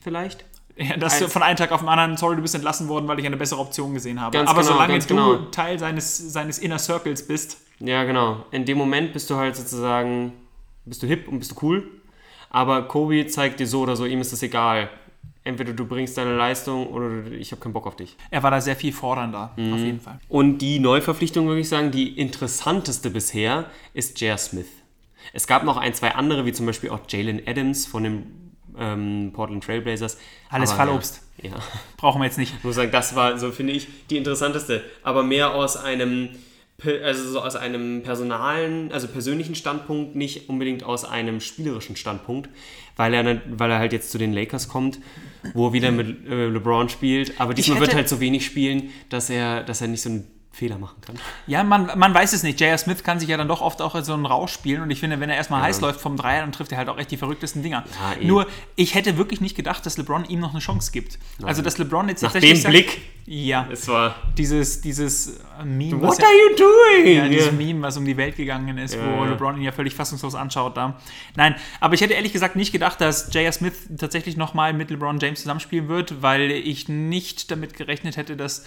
vielleicht. 0.00 0.44
Ja, 0.80 0.96
dass 0.96 1.22
von 1.22 1.42
einem 1.42 1.56
Tag 1.56 1.72
auf 1.72 1.80
den 1.80 1.88
anderen, 1.90 2.16
sorry, 2.16 2.36
du 2.36 2.42
bist 2.42 2.54
entlassen 2.54 2.88
worden, 2.88 3.06
weil 3.06 3.18
ich 3.18 3.26
eine 3.26 3.36
bessere 3.36 3.60
Option 3.60 3.92
gesehen 3.92 4.20
habe. 4.20 4.38
Aber 4.40 4.60
genau, 4.62 4.72
solange 4.72 4.98
du 4.98 5.06
genau. 5.06 5.36
Teil 5.50 5.78
seines, 5.78 6.32
seines 6.32 6.58
Inner 6.58 6.78
Circles 6.78 7.26
bist, 7.26 7.58
Ja, 7.80 8.04
genau. 8.04 8.44
In 8.50 8.64
dem 8.64 8.78
Moment 8.78 9.12
bist 9.12 9.28
du 9.30 9.36
halt 9.36 9.56
sozusagen, 9.56 10.32
bist 10.86 11.02
du 11.02 11.06
hip 11.06 11.28
und 11.28 11.38
bist 11.38 11.52
du 11.52 11.56
cool. 11.66 11.86
Aber 12.48 12.82
Kobe 12.88 13.26
zeigt 13.26 13.60
dir 13.60 13.66
so 13.66 13.80
oder 13.82 13.94
so, 13.96 14.06
ihm 14.06 14.20
ist 14.20 14.32
das 14.32 14.42
egal. 14.42 14.88
Entweder 15.44 15.72
du 15.72 15.86
bringst 15.86 16.18
deine 16.18 16.36
Leistung 16.36 16.86
oder 16.88 17.30
ich 17.32 17.52
habe 17.52 17.60
keinen 17.62 17.72
Bock 17.72 17.86
auf 17.86 17.96
dich. 17.96 18.16
er 18.30 18.42
war 18.42 18.50
da 18.50 18.60
sehr 18.60 18.76
viel 18.76 18.92
fordernder, 18.92 19.52
Mhm. 19.56 19.72
auf 19.72 19.80
jeden 19.80 20.00
Fall. 20.00 20.18
Und 20.28 20.58
die 20.58 20.78
Neuverpflichtung, 20.78 21.46
würde 21.46 21.60
ich 21.60 21.68
sagen, 21.68 21.90
die 21.90 22.18
interessanteste 22.18 23.08
bisher 23.10 23.66
ist 23.94 24.20
J.R. 24.20 24.36
Smith. 24.38 24.66
Es 25.32 25.46
gab 25.46 25.64
noch 25.64 25.76
ein, 25.76 25.94
zwei 25.94 26.14
andere, 26.14 26.44
wie 26.44 26.52
zum 26.52 26.66
Beispiel 26.66 26.90
auch 26.90 27.00
Jalen 27.08 27.40
Adams 27.46 27.86
von 27.86 28.02
den 28.02 28.49
ähm, 28.80 29.30
Portland 29.32 29.62
Trailblazers. 29.62 30.18
Alles 30.48 30.70
Aber 30.70 30.78
Fallobst. 30.78 31.22
Ja, 31.42 31.50
ja. 31.50 31.56
Brauchen 31.96 32.20
wir 32.20 32.26
jetzt 32.26 32.38
nicht. 32.38 32.54
Ich 32.58 32.64
muss 32.64 32.74
sagen, 32.76 32.90
das 32.90 33.14
war, 33.14 33.38
so 33.38 33.50
finde 33.52 33.72
ich, 33.74 33.86
die 34.08 34.16
interessanteste. 34.16 34.82
Aber 35.02 35.22
mehr 35.22 35.54
aus 35.54 35.76
einem, 35.76 36.30
also 37.04 37.30
so 37.30 37.40
aus 37.42 37.56
einem 37.56 38.02
personalen, 38.02 38.90
also 38.92 39.06
persönlichen 39.06 39.54
Standpunkt, 39.54 40.16
nicht 40.16 40.48
unbedingt 40.48 40.82
aus 40.82 41.04
einem 41.04 41.40
spielerischen 41.40 41.94
Standpunkt, 41.96 42.48
weil 42.96 43.14
er, 43.14 43.40
weil 43.50 43.70
er 43.70 43.78
halt 43.78 43.92
jetzt 43.92 44.10
zu 44.10 44.18
den 44.18 44.32
Lakers 44.32 44.68
kommt, 44.68 44.98
wo 45.54 45.68
er 45.68 45.72
wieder 45.72 45.90
mit 45.90 46.26
äh, 46.26 46.46
LeBron 46.48 46.88
spielt. 46.88 47.40
Aber 47.40 47.54
diesmal 47.54 47.76
hätte- 47.76 47.86
wird 47.88 47.94
halt 47.96 48.08
so 48.08 48.20
wenig 48.20 48.44
spielen, 48.44 48.90
dass 49.08 49.30
er, 49.30 49.62
dass 49.62 49.80
er 49.80 49.88
nicht 49.88 50.02
so 50.02 50.08
einen 50.10 50.26
Fehler 50.52 50.78
machen 50.78 51.00
kann. 51.00 51.16
Ja, 51.46 51.62
man, 51.62 51.96
man 51.96 52.12
weiß 52.12 52.32
es 52.32 52.42
nicht. 52.42 52.60
J.R. 52.60 52.76
Smith 52.76 53.04
kann 53.04 53.20
sich 53.20 53.28
ja 53.28 53.36
dann 53.36 53.46
doch 53.46 53.60
oft 53.60 53.80
auch 53.80 53.94
in 53.94 54.02
so 54.02 54.12
einen 54.14 54.26
Rausch 54.26 54.52
spielen. 54.52 54.82
Und 54.82 54.90
ich 54.90 54.98
finde, 54.98 55.20
wenn 55.20 55.30
er 55.30 55.36
erstmal 55.36 55.62
heiß 55.62 55.80
läuft 55.80 56.00
vom 56.00 56.16
Dreier, 56.16 56.40
dann 56.40 56.50
trifft 56.50 56.72
er 56.72 56.78
halt 56.78 56.88
auch 56.88 56.98
echt 56.98 57.10
die 57.12 57.16
verrücktesten 57.16 57.62
Dinger. 57.62 57.84
Ja, 58.16 58.20
eh. 58.20 58.24
Nur, 58.26 58.46
ich 58.74 58.96
hätte 58.96 59.16
wirklich 59.16 59.40
nicht 59.40 59.54
gedacht, 59.56 59.86
dass 59.86 59.96
LeBron 59.96 60.24
ihm 60.24 60.40
noch 60.40 60.50
eine 60.50 60.58
Chance 60.58 60.90
gibt. 60.90 61.18
Also, 61.42 61.62
dass 61.62 61.78
LeBron 61.78 62.08
jetzt 62.08 62.22
Nach 62.22 62.32
tatsächlich 62.32 62.58
dem 62.58 62.62
sagt- 62.62 62.72
Blick, 62.72 63.00
Ja, 63.26 63.68
es 63.70 63.86
war, 63.86 64.16
dieses, 64.36 64.80
dieses 64.80 65.36
äh, 65.60 65.64
Meme, 65.64 66.00
what 66.02 66.10
was 66.10 66.18
are 66.18 66.32
you 66.32 66.56
doing? 66.56 67.16
ja, 67.16 67.28
dieses 67.28 67.46
Ja. 67.46 67.52
Meme, 67.52 67.82
was 67.82 67.96
um 67.96 68.04
die 68.04 68.16
Welt 68.16 68.34
gegangen 68.36 68.76
ist, 68.76 68.96
Ja, 68.96 69.00
wo 69.06 69.24
ja. 69.24 69.30
LeBron 69.30 69.56
ihn 69.56 69.62
ja 69.62 69.70
völlig 69.72 69.94
fassungslos 69.94 70.34
anschaut 70.34 70.76
da. 70.76 70.98
Nein, 71.36 71.54
aber 71.78 71.94
ich 71.94 72.00
hätte 72.00 72.14
ehrlich 72.14 72.32
gesagt 72.32 72.56
nicht 72.56 72.72
gedacht, 72.72 73.00
dass 73.00 73.32
J.R. 73.32 73.52
Smith 73.52 73.74
tatsächlich 73.98 74.36
nochmal 74.36 74.72
mit 74.72 74.90
LeBron 74.90 75.20
James 75.20 75.40
zusammenspielen 75.42 75.86
wird, 75.88 76.22
weil 76.22 76.50
ich 76.50 76.88
nicht 76.88 77.52
damit 77.52 77.74
gerechnet 77.74 78.16
hätte, 78.16 78.36
dass 78.36 78.64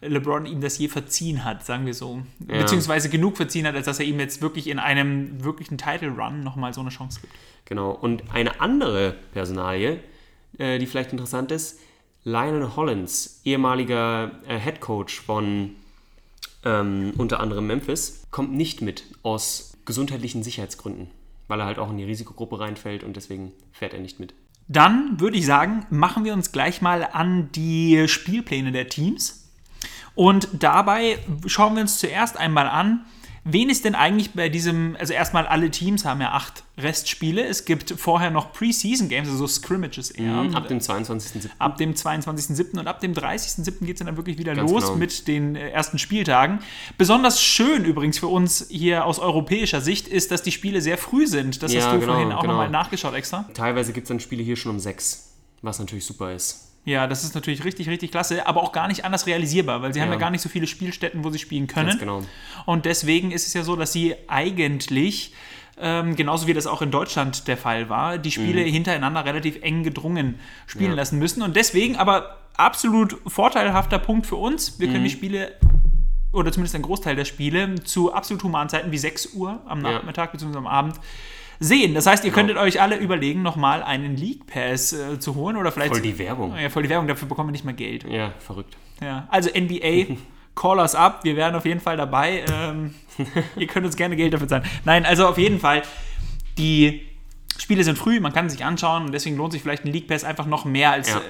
LeBron 0.00 0.46
ihm 0.46 0.60
das 0.60 0.78
je 0.78 0.88
verziehen 0.88 1.44
hat, 1.44 1.64
sagen 1.64 1.84
wir 1.84 1.94
so. 1.94 2.22
Beziehungsweise 2.38 3.10
genug 3.10 3.36
verziehen 3.36 3.66
hat, 3.66 3.74
als 3.74 3.86
dass 3.86 3.98
er 3.98 4.06
ihm 4.06 4.18
jetzt 4.18 4.40
wirklich 4.40 4.66
in 4.66 4.78
einem 4.78 5.44
wirklichen 5.44 5.76
Title-Run 5.76 6.42
nochmal 6.42 6.72
so 6.72 6.80
eine 6.80 6.90
Chance 6.90 7.20
gibt. 7.20 7.34
Genau. 7.66 7.90
Und 7.90 8.24
eine 8.32 8.60
andere 8.60 9.14
Personalie, 9.32 10.00
äh, 10.58 10.78
die 10.78 10.86
vielleicht 10.86 11.12
interessant 11.12 11.52
ist, 11.52 11.80
Lionel 12.24 12.76
Hollins, 12.76 13.40
ehemaliger 13.44 14.32
äh, 14.46 14.58
Head 14.58 14.80
Coach 14.80 15.20
von 15.20 15.72
ähm, 16.64 17.12
unter 17.16 17.40
anderem 17.40 17.66
Memphis, 17.66 18.26
kommt 18.30 18.52
nicht 18.52 18.82
mit 18.82 19.04
aus 19.22 19.76
gesundheitlichen 19.84 20.42
Sicherheitsgründen, 20.42 21.10
weil 21.48 21.60
er 21.60 21.66
halt 21.66 21.78
auch 21.78 21.90
in 21.90 21.96
die 21.96 22.04
Risikogruppe 22.04 22.60
reinfällt 22.60 23.04
und 23.04 23.16
deswegen 23.16 23.52
fährt 23.72 23.94
er 23.94 24.00
nicht 24.00 24.20
mit. 24.20 24.34
Dann 24.68 25.18
würde 25.18 25.36
ich 25.36 25.46
sagen, 25.46 25.84
machen 25.90 26.24
wir 26.24 26.32
uns 26.32 26.52
gleich 26.52 26.80
mal 26.80 27.02
an 27.02 27.50
die 27.52 28.06
Spielpläne 28.06 28.70
der 28.70 28.88
Teams. 28.88 29.39
Und 30.20 30.48
dabei 30.52 31.18
schauen 31.46 31.76
wir 31.76 31.80
uns 31.80 31.98
zuerst 31.98 32.36
einmal 32.36 32.68
an, 32.68 33.06
wen 33.44 33.70
ist 33.70 33.86
denn 33.86 33.94
eigentlich 33.94 34.34
bei 34.34 34.50
diesem, 34.50 34.94
also 35.00 35.14
erstmal 35.14 35.46
alle 35.46 35.70
Teams 35.70 36.04
haben 36.04 36.20
ja 36.20 36.32
acht 36.32 36.62
Restspiele. 36.76 37.42
Es 37.42 37.64
gibt 37.64 37.94
vorher 37.96 38.30
noch 38.30 38.52
Preseason 38.52 39.08
Games, 39.08 39.30
also 39.30 39.46
so 39.46 39.46
Scrimmages 39.46 40.10
eher. 40.10 40.36
Ab 40.52 40.68
dem 40.68 40.78
22.07. 40.78 41.48
Ab 41.58 41.78
dem 41.78 41.94
22.07. 41.94 42.78
und 42.78 42.86
ab 42.86 43.00
dem 43.00 43.14
30.07. 43.14 43.86
geht 43.86 43.98
es 43.98 44.04
dann 44.04 44.14
wirklich 44.18 44.36
wieder 44.36 44.54
Ganz 44.54 44.70
los 44.70 44.84
genau. 44.88 44.96
mit 44.96 45.26
den 45.26 45.56
äh, 45.56 45.70
ersten 45.70 45.96
Spieltagen. 45.98 46.58
Besonders 46.98 47.42
schön 47.42 47.86
übrigens 47.86 48.18
für 48.18 48.26
uns 48.26 48.66
hier 48.68 49.06
aus 49.06 49.20
europäischer 49.20 49.80
Sicht 49.80 50.06
ist, 50.06 50.32
dass 50.32 50.42
die 50.42 50.52
Spiele 50.52 50.82
sehr 50.82 50.98
früh 50.98 51.26
sind. 51.26 51.62
Das 51.62 51.72
Ja, 51.72 51.80
hast 51.80 51.94
du 51.94 52.00
genau, 52.00 52.12
vorhin 52.12 52.32
auch 52.32 52.42
genau. 52.42 52.52
nochmal 52.52 52.68
nachgeschaut 52.68 53.14
extra. 53.14 53.48
Teilweise 53.54 53.94
gibt 53.94 54.04
es 54.04 54.08
dann 54.08 54.20
Spiele 54.20 54.42
hier 54.42 54.56
schon 54.56 54.72
um 54.72 54.80
6, 54.80 55.32
was 55.62 55.78
natürlich 55.78 56.04
super 56.04 56.34
ist. 56.34 56.69
Ja, 56.84 57.06
das 57.06 57.24
ist 57.24 57.34
natürlich 57.34 57.64
richtig, 57.64 57.88
richtig 57.88 58.10
klasse, 58.10 58.46
aber 58.46 58.62
auch 58.62 58.72
gar 58.72 58.88
nicht 58.88 59.04
anders 59.04 59.26
realisierbar, 59.26 59.82
weil 59.82 59.92
sie 59.92 60.00
haben 60.00 60.08
Ja. 60.08 60.14
ja 60.14 60.20
gar 60.20 60.30
nicht 60.30 60.40
so 60.40 60.48
viele 60.48 60.66
Spielstätten, 60.66 61.22
wo 61.24 61.30
sie 61.30 61.38
spielen 61.38 61.66
können. 61.66 61.88
Ganz 61.88 62.00
genau. 62.00 62.22
Und 62.66 62.86
deswegen 62.86 63.30
ist 63.32 63.46
es 63.46 63.52
ja 63.54 63.62
so, 63.62 63.76
dass 63.76 63.92
sie 63.92 64.14
eigentlich, 64.28 65.34
ähm, 65.78 66.16
genauso 66.16 66.46
wie 66.46 66.54
das 66.54 66.66
auch 66.66 66.80
in 66.82 66.90
Deutschland 66.90 67.46
der 67.48 67.56
Fall 67.58 67.88
war, 67.90 68.16
die 68.18 68.30
Spiele 68.30 68.62
hintereinander 68.62 69.24
relativ 69.24 69.58
eng 69.62 69.82
gedrungen 69.82 70.38
spielen 70.66 70.86
Mhm. 70.86 70.90
Ja. 70.92 70.96
lassen 70.96 71.18
müssen. 71.18 71.42
Und 71.42 71.54
deswegen 71.54 71.96
aber 71.96 72.38
absolut 72.56 73.16
vorteilhafter 73.26 73.98
Punkt 73.98 74.26
für 74.26 74.36
uns. 74.36 74.78
Wir 74.80 74.88
Mhm. 74.88 74.92
können 74.92 75.04
die 75.04 75.10
Spiele 75.10 75.52
oder 76.32 76.50
zumindest 76.52 76.76
ein 76.76 76.82
Großteil 76.82 77.16
der 77.16 77.24
Spiele 77.24 77.74
zu 77.84 78.12
absolut 78.14 78.42
humanen 78.42 78.68
Zeiten 78.70 78.90
wie 78.92 78.98
6 78.98 79.34
Uhr 79.34 79.60
am 79.66 79.84
Ja. 79.84 79.92
Nachmittag 79.92 80.32
bzw. 80.32 80.56
am 80.56 80.66
Abend 80.66 80.94
sehen. 81.60 81.94
Das 81.94 82.06
heißt, 82.06 82.24
ihr 82.24 82.32
könntet 82.32 82.56
euch 82.56 82.80
alle 82.80 82.96
überlegen, 82.96 83.42
nochmal 83.42 83.82
einen 83.82 84.16
League 84.16 84.46
Pass 84.46 84.92
äh, 84.92 85.20
zu 85.20 85.36
holen 85.36 85.56
oder 85.56 85.70
vielleicht. 85.70 85.92
Voll 85.92 86.02
die 86.02 86.18
Werbung. 86.18 86.56
Ja, 86.56 86.70
voll 86.70 86.82
die 86.82 86.88
Werbung, 86.88 87.06
dafür 87.06 87.28
bekommen 87.28 87.50
wir 87.50 87.52
nicht 87.52 87.64
mal 87.64 87.74
Geld. 87.74 88.04
Ja, 88.04 88.32
verrückt. 88.40 88.76
Ja, 89.00 89.28
also 89.30 89.50
NBA, 89.50 90.16
call 90.56 90.78
us 90.78 90.94
up, 90.94 91.20
wir 91.22 91.36
wären 91.36 91.54
auf 91.54 91.66
jeden 91.66 91.80
Fall 91.80 91.96
dabei. 91.96 92.44
Ähm, 92.50 92.94
ihr 93.56 93.66
könnt 93.66 93.86
uns 93.86 93.96
gerne 93.96 94.16
Geld 94.16 94.32
dafür 94.32 94.48
zahlen. 94.48 94.64
Nein, 94.84 95.04
also 95.04 95.28
auf 95.28 95.38
jeden 95.38 95.60
Fall, 95.60 95.82
die 96.58 97.02
Spiele 97.60 97.84
sind 97.84 97.98
früh, 97.98 98.20
man 98.20 98.32
kann 98.32 98.48
sie 98.48 98.56
sich 98.56 98.64
anschauen 98.64 99.04
und 99.04 99.12
deswegen 99.12 99.36
lohnt 99.36 99.52
sich 99.52 99.60
vielleicht 99.60 99.84
ein 99.84 99.92
League 99.92 100.08
Pass 100.08 100.24
einfach 100.24 100.46
noch 100.46 100.64
mehr, 100.64 100.92
als, 100.92 101.10
Ja. 101.10 101.20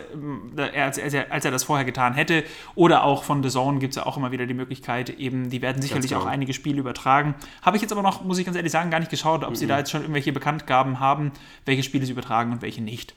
äh, 0.56 0.80
als, 0.80 0.96
als, 0.96 1.12
er, 1.12 1.32
als 1.32 1.44
er 1.44 1.50
das 1.50 1.64
vorher 1.64 1.84
getan 1.84 2.14
hätte. 2.14 2.44
Oder 2.76 3.02
auch 3.02 3.24
von 3.24 3.42
The 3.42 3.48
Zone 3.48 3.80
gibt 3.80 3.92
es 3.92 3.96
ja 3.96 4.06
auch 4.06 4.16
immer 4.16 4.30
wieder 4.30 4.46
die 4.46 4.54
Möglichkeit, 4.54 5.10
eben, 5.10 5.50
die 5.50 5.60
werden 5.60 5.82
sicherlich 5.82 6.10
genau. 6.10 6.22
auch 6.22 6.26
einige 6.26 6.54
Spiele 6.54 6.78
übertragen. 6.78 7.34
Habe 7.62 7.76
ich 7.76 7.82
jetzt 7.82 7.90
aber 7.90 8.02
noch, 8.02 8.22
muss 8.22 8.38
ich 8.38 8.44
ganz 8.44 8.56
ehrlich 8.56 8.70
sagen, 8.70 8.90
gar 8.90 9.00
nicht 9.00 9.10
geschaut, 9.10 9.42
ob 9.42 9.56
sie 9.56 9.66
da 9.66 9.78
jetzt 9.78 9.90
schon 9.90 10.02
irgendwelche 10.02 10.32
Bekanntgaben 10.32 11.00
haben, 11.00 11.32
welche 11.64 11.82
Spiele 11.82 12.06
sie 12.06 12.12
übertragen 12.12 12.52
und 12.52 12.62
welche 12.62 12.80
nicht. 12.80 13.14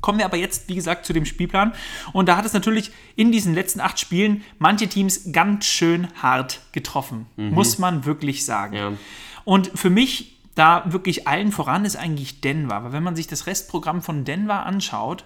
Kommen 0.00 0.18
wir 0.18 0.24
aber 0.24 0.36
jetzt, 0.36 0.68
wie 0.68 0.76
gesagt, 0.76 1.06
zu 1.06 1.12
dem 1.12 1.24
Spielplan. 1.24 1.72
Und 2.12 2.28
da 2.28 2.36
hat 2.36 2.44
es 2.44 2.52
natürlich 2.52 2.92
in 3.16 3.32
diesen 3.32 3.54
letzten 3.54 3.80
acht 3.80 3.98
Spielen 3.98 4.44
manche 4.58 4.86
Teams 4.86 5.32
ganz 5.32 5.66
schön 5.66 6.06
hart 6.22 6.60
getroffen. 6.70 7.26
Muss 7.36 7.78
man 7.78 8.04
wirklich 8.04 8.44
sagen. 8.44 8.76
Ja. 8.76 8.92
Und 9.44 9.72
für 9.74 9.90
mich 9.90 10.33
da 10.54 10.84
wirklich 10.86 11.26
allen 11.26 11.52
voran 11.52 11.84
ist 11.84 11.96
eigentlich 11.96 12.40
Denver. 12.40 12.84
Weil 12.84 12.92
wenn 12.92 13.02
man 13.02 13.16
sich 13.16 13.26
das 13.26 13.46
Restprogramm 13.46 14.02
von 14.02 14.24
Denver 14.24 14.64
anschaut, 14.66 15.24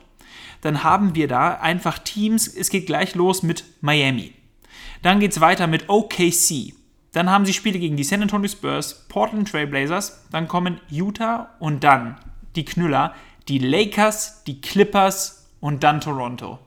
dann 0.61 0.83
haben 0.83 1.15
wir 1.15 1.29
da 1.29 1.55
einfach 1.55 1.99
Teams. 1.99 2.49
Es 2.49 2.71
geht 2.71 2.87
gleich 2.87 3.15
los 3.15 3.43
mit 3.43 3.65
Miami. 3.81 4.35
Dann 5.03 5.21
geht 5.21 5.33
es 5.33 5.41
weiter 5.41 5.67
mit 5.67 5.89
OKC. 5.89 6.75
Dann 7.13 7.31
haben 7.31 7.47
sie 7.47 7.53
Spiele 7.53 7.79
gegen 7.79 7.97
die 7.97 8.05
San 8.05 8.23
Antonio 8.23 8.49
Spurs, 8.49 9.07
Portland 9.09 9.51
Trail 9.51 9.67
Blazers. 9.67 10.25
Dann 10.31 10.49
kommen 10.49 10.81
Utah 10.91 11.51
und 11.59 11.85
dann 11.85 12.17
die 12.57 12.65
Knüller, 12.65 13.15
die 13.49 13.59
Lakers, 13.59 14.45
die 14.45 14.61
Clippers 14.61 15.49
und 15.61 15.85
dann 15.85 16.01
Toronto. 16.01 16.59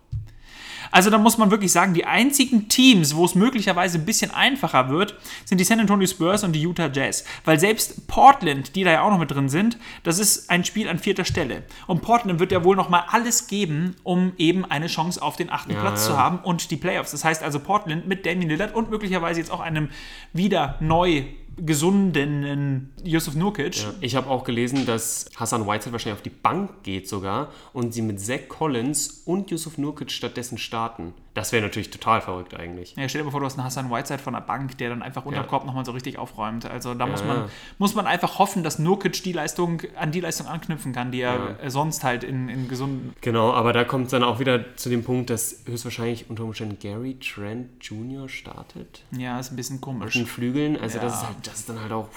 Also 0.92 1.10
da 1.10 1.18
muss 1.18 1.38
man 1.38 1.52
wirklich 1.52 1.72
sagen, 1.72 1.94
die 1.94 2.06
einzigen 2.06 2.70
Teams, 2.70 3.16
wo 3.16 3.26
es 3.26 3.36
möglicherweise 3.36 3.98
ein 3.98 4.06
bisschen 4.06 4.32
einfacher 4.32 4.90
wird, 4.90 5.16
sind 5.46 5.58
die 5.58 5.64
San 5.64 5.80
Antonio 5.80 6.08
Spurs 6.08 6.44
und 6.44 6.54
die 6.54 6.62
Utah 6.62 6.90
Jazz. 6.92 7.24
Weil 7.46 7.60
selbst 7.60 8.08
Portland, 8.08 8.76
die 8.76 8.84
da 8.84 8.92
ja 8.92 9.02
auch 9.02 9.12
noch 9.12 9.20
mit 9.20 9.32
drin 9.32 9.50
sind, 9.50 9.78
das 10.04 10.20
ist 10.20 10.50
ein 10.50 10.64
Spiel 10.64 10.88
an 10.88 11.00
vierter 11.00 11.26
Stelle. 11.26 11.64
Und 11.88 12.02
Portland 12.02 12.40
wird 12.40 12.52
ja 12.52 12.64
wohl 12.64 12.76
noch 12.76 12.90
mal 12.90 13.06
alles 13.10 13.48
geben, 13.48 13.96
um 14.04 14.34
eben 14.38 14.66
eine 14.66 14.88
Chance 14.88 15.22
auf 15.22 15.36
den 15.38 15.50
achten 15.50 15.76
Platz 15.76 16.02
ja. 16.02 16.12
zu 16.12 16.18
haben 16.18 16.40
und 16.40 16.72
die 16.72 16.78
Playoffs. 16.78 17.12
Das 17.12 17.24
heißt 17.24 17.44
also 17.44 17.60
Portland 17.60 18.08
mit 18.08 18.26
Damian 18.26 18.50
Lillard 18.50 18.76
und 18.76 18.90
möglicherweise 18.90 19.40
jetzt 19.40 19.52
auch 19.52 19.62
einem 19.62 19.90
wieder 20.34 20.78
neu 20.80 21.24
gesunden 21.58 22.92
Yusuf 23.04 23.36
Nurkic. 23.36 23.84
Ja, 23.84 23.94
ich 24.02 24.16
habe 24.16 24.30
auch 24.30 24.44
gelesen, 24.44 24.86
dass 24.86 25.30
Hassan 25.36 25.68
Whiteside 25.68 25.92
wahrscheinlich 25.92 26.18
auf 26.18 26.24
die 26.24 26.30
Bank 26.30 26.84
geht 26.84 27.08
sogar 27.08 27.52
und 27.74 27.94
sie 27.94 28.02
mit 28.02 28.20
Zach 28.20 28.48
Collins 28.48 29.24
und 29.26 29.52
Yusuf 29.52 29.78
Nurkic 29.78 30.12
stattdessen 30.12 30.58
starten. 30.58 31.14
Das 31.34 31.54
wäre 31.54 31.64
natürlich 31.64 31.90
total 31.92 32.20
verrückt 32.20 32.54
eigentlich. 32.54 32.94
Ja, 32.98 33.08
stell 33.08 33.22
dir 33.22 33.26
mal 33.26 33.32
vor, 33.32 33.40
du 33.40 33.46
hast 33.46 33.58
einen 33.58 33.64
Hassan 33.64 33.90
Whiteside 33.90 34.20
von 34.20 34.34
der 34.34 34.42
Bank, 34.42 34.78
der 34.80 34.90
dann 34.90 35.02
einfach 35.02 35.26
unter 35.26 35.40
Ja. 35.42 35.48
Korb 35.48 35.66
nochmal 35.66 35.86
so 35.86 35.94
richtig 35.94 36.18
aufräumt. 36.18 36.66
Also 36.66 36.94
da 36.94 37.06
muss, 37.08 37.22
Ja, 37.22 37.28
man, 37.28 37.38
ja. 37.38 37.50
muss 37.78 37.96
man 37.96 38.06
einfach 38.06 38.38
hoffen, 38.38 38.64
dass 38.64 38.80
Nurkic 38.80 39.24
die 39.24 39.32
Leistung, 39.32 39.82
an 39.96 40.12
die 40.12 40.20
Leistung 40.20 40.48
anknüpfen 40.48 40.92
kann, 40.92 41.12
die 41.12 41.22
er 41.22 41.58
sonst 41.70 42.04
halt 42.04 42.26
in, 42.26 42.50
in 42.50 42.68
gesunden. 42.68 43.14
Genau, 43.22 43.54
aber 43.54 43.72
da 43.72 43.86
kommt 43.86 44.06
es 44.08 44.12
dann 44.12 44.24
auch 44.24 44.40
wieder 44.40 44.76
zu 44.76 44.90
dem 44.90 45.06
Punkt, 45.06 45.30
dass 45.30 45.62
höchstwahrscheinlich 45.66 46.30
unter 46.30 46.44
Umständen 46.44 46.78
Gary 46.80 47.18
Trent 47.20 47.82
Jr. 47.82 48.28
startet. 48.28 49.04
Ja, 49.12 49.40
ist 49.40 49.52
ein 49.52 49.56
bisschen 49.56 49.80
komisch. 49.80 50.14
Den 50.14 50.26
Flügeln. 50.26 50.76
Also 50.82 51.00
das 51.00 51.16
ist 51.22 51.28
halt, 51.28 51.38
das 51.48 51.60
ist 51.60 51.70
dann 51.70 51.80
halt 51.82 51.94
auch. 51.94 52.10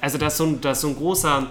Also 0.00 0.18
das 0.18 0.32
ist, 0.32 0.38
so 0.38 0.46
ein, 0.46 0.60
das 0.60 0.78
ist 0.78 0.82
so 0.82 0.88
ein 0.88 0.96
großer. 0.96 1.46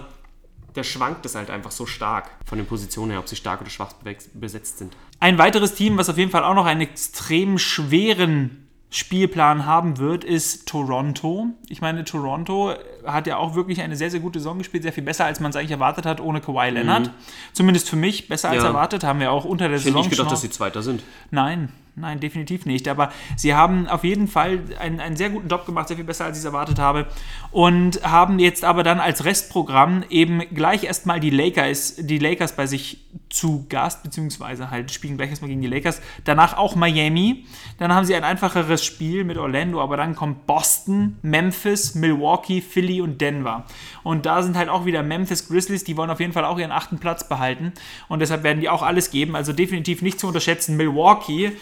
Da 0.74 0.84
schwankt 0.84 1.26
es 1.26 1.34
halt 1.34 1.50
einfach 1.50 1.72
so 1.72 1.84
stark 1.84 2.30
von 2.44 2.56
den 2.58 2.66
Positionen 2.66 3.10
her, 3.10 3.18
ob 3.20 3.28
sie 3.28 3.34
stark 3.34 3.60
oder 3.60 3.70
schwach 3.70 3.92
besetzt 4.34 4.78
sind. 4.78 4.94
Ein 5.20 5.38
weiteres 5.38 5.74
Team, 5.74 5.98
was 5.98 6.08
auf 6.08 6.16
jeden 6.18 6.30
Fall 6.30 6.44
auch 6.44 6.54
noch 6.54 6.66
einen 6.66 6.80
extrem 6.80 7.58
schweren 7.58 8.66
Spielplan 8.92 9.66
haben 9.66 9.98
wird, 9.98 10.24
ist 10.24 10.66
Toronto. 10.66 11.46
Ich 11.68 11.80
meine, 11.80 12.04
Toronto 12.04 12.72
hat 13.06 13.28
ja 13.28 13.36
auch 13.36 13.54
wirklich 13.54 13.80
eine 13.82 13.94
sehr, 13.94 14.10
sehr 14.10 14.18
gute 14.18 14.40
Saison 14.40 14.58
gespielt, 14.58 14.82
sehr 14.82 14.92
viel 14.92 15.04
besser, 15.04 15.26
als 15.26 15.38
man 15.38 15.50
es 15.50 15.56
eigentlich 15.56 15.70
erwartet 15.70 16.06
hat, 16.06 16.20
ohne 16.20 16.40
Kawhi 16.40 16.70
Leonard. 16.70 17.10
Zumindest 17.52 17.88
für 17.88 17.94
mich 17.96 18.26
besser 18.28 18.48
als 18.48 18.58
Mhm. 18.58 18.64
Ja. 18.64 18.68
erwartet, 18.70 19.04
haben 19.04 19.20
wir 19.20 19.30
auch 19.30 19.44
unter 19.44 19.68
der 19.68 19.76
Ich 19.76 19.82
hätte 19.84 19.90
Saison 19.92 20.02
nicht 20.02 20.10
gedacht, 20.10 20.32
dass 20.32 20.40
sie 20.40 20.50
Zweiter 20.50 20.82
sind. 20.82 21.04
Nein, 21.30 21.68
nein, 22.00 22.20
definitiv 22.20 22.66
nicht. 22.66 22.88
Aber 22.88 23.12
sie 23.36 23.54
haben 23.54 23.88
auf 23.88 24.04
jeden 24.04 24.28
Fall 24.28 24.60
einen, 24.78 25.00
einen 25.00 25.16
sehr 25.16 25.30
guten 25.30 25.48
Job 25.48 25.66
gemacht, 25.66 25.88
sehr 25.88 25.96
viel 25.96 26.06
besser, 26.06 26.24
als 26.24 26.36
ich 26.36 26.40
es 26.40 26.44
erwartet 26.44 26.78
habe. 26.78 27.06
Und 27.50 28.02
haben 28.02 28.38
jetzt 28.38 28.64
aber 28.64 28.82
dann 28.82 29.00
als 29.00 29.24
Restprogramm 29.24 30.04
eben 30.10 30.40
gleich 30.54 30.84
erstmal 30.84 31.20
die 31.20 31.30
Lakers, 31.30 31.96
die 31.98 32.18
Lakers 32.18 32.56
bei 32.56 32.66
sich 32.66 32.98
zu 33.28 33.66
Gast, 33.68 34.02
beziehungsweise 34.02 34.70
halt 34.70 34.90
spielen 34.90 35.16
gleich 35.16 35.30
erstmal 35.30 35.48
gegen 35.48 35.62
die 35.62 35.68
Lakers. 35.68 36.00
Danach 36.24 36.56
auch 36.56 36.74
Miami. 36.74 37.46
Dann 37.78 37.94
haben 37.94 38.04
sie 38.04 38.14
ein 38.14 38.24
einfacheres 38.24 38.84
Spiel 38.84 39.24
mit 39.24 39.38
Orlando, 39.38 39.80
aber 39.80 39.96
dann 39.96 40.14
kommt 40.14 40.46
Boston, 40.46 41.16
Memphis, 41.22 41.94
Milwaukee, 41.94 42.60
Philly 42.60 43.00
und 43.00 43.20
Denver. 43.20 43.64
Und 44.02 44.26
da 44.26 44.42
sind 44.42 44.56
halt 44.56 44.68
auch 44.68 44.84
wieder 44.84 45.02
Memphis 45.02 45.48
Grizzlies, 45.48 45.84
die 45.84 45.96
wollen 45.96 46.10
auf 46.10 46.20
jeden 46.20 46.32
Fall 46.32 46.44
auch 46.44 46.58
ihren 46.58 46.72
achten 46.72 46.98
Platz 46.98 47.28
behalten. 47.28 47.72
Und 48.08 48.20
deshalb 48.20 48.42
werden 48.42 48.60
die 48.60 48.68
auch 48.68 48.82
alles 48.82 49.10
geben. 49.10 49.36
Also 49.36 49.52
definitiv 49.52 50.02
nicht 50.02 50.18
zu 50.18 50.26
unterschätzen. 50.26 50.76
Milwaukee 50.76 51.52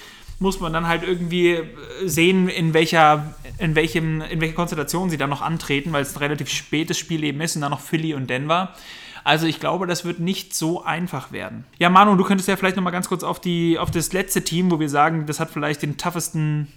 muss 0.40 0.60
man 0.60 0.72
dann 0.72 0.86
halt 0.86 1.02
irgendwie 1.02 1.50
äh, 1.50 1.64
sehen, 2.04 2.48
in 2.48 2.74
welcher, 2.74 3.34
in 3.58 3.74
welchem, 3.74 4.20
in 4.20 4.40
welcher 4.40 4.54
Konstellation 4.54 5.10
sie 5.10 5.16
dann 5.18 5.30
noch 5.30 5.42
antreten, 5.42 5.92
weil 5.92 6.02
es 6.02 6.14
ein 6.14 6.18
relativ 6.18 6.48
spätes 6.48 6.98
Spiel 6.98 7.24
eben 7.24 7.40
ist 7.40 7.56
und 7.56 7.62
dann 7.62 7.70
noch 7.72 7.80
Philly 7.80 8.14
und 8.14 8.28
Denver. 8.30 8.74
Also 9.24 9.46
ich 9.46 9.60
glaube, 9.60 9.86
das 9.86 10.04
wird 10.04 10.20
nicht 10.20 10.54
so 10.54 10.84
einfach 10.84 11.32
werden. 11.32 11.64
Ja, 11.78 11.90
Manu, 11.90 12.14
du 12.16 12.24
könntest 12.24 12.48
ja 12.48 12.56
vielleicht 12.56 12.76
noch 12.76 12.82
mal 12.84 12.92
ganz 12.92 13.08
kurz 13.08 13.22
auf, 13.24 13.40
die, 13.40 13.78
auf 13.78 13.90
das 13.90 14.12
letzte 14.12 14.42
Team, 14.42 14.70
wo 14.70 14.80
wir 14.80 14.88
sagen, 14.88 15.26
das 15.26 15.38
hat 15.40 15.50
vielleicht 15.50 15.82
den 15.82 15.96
toughesten, 15.98 16.68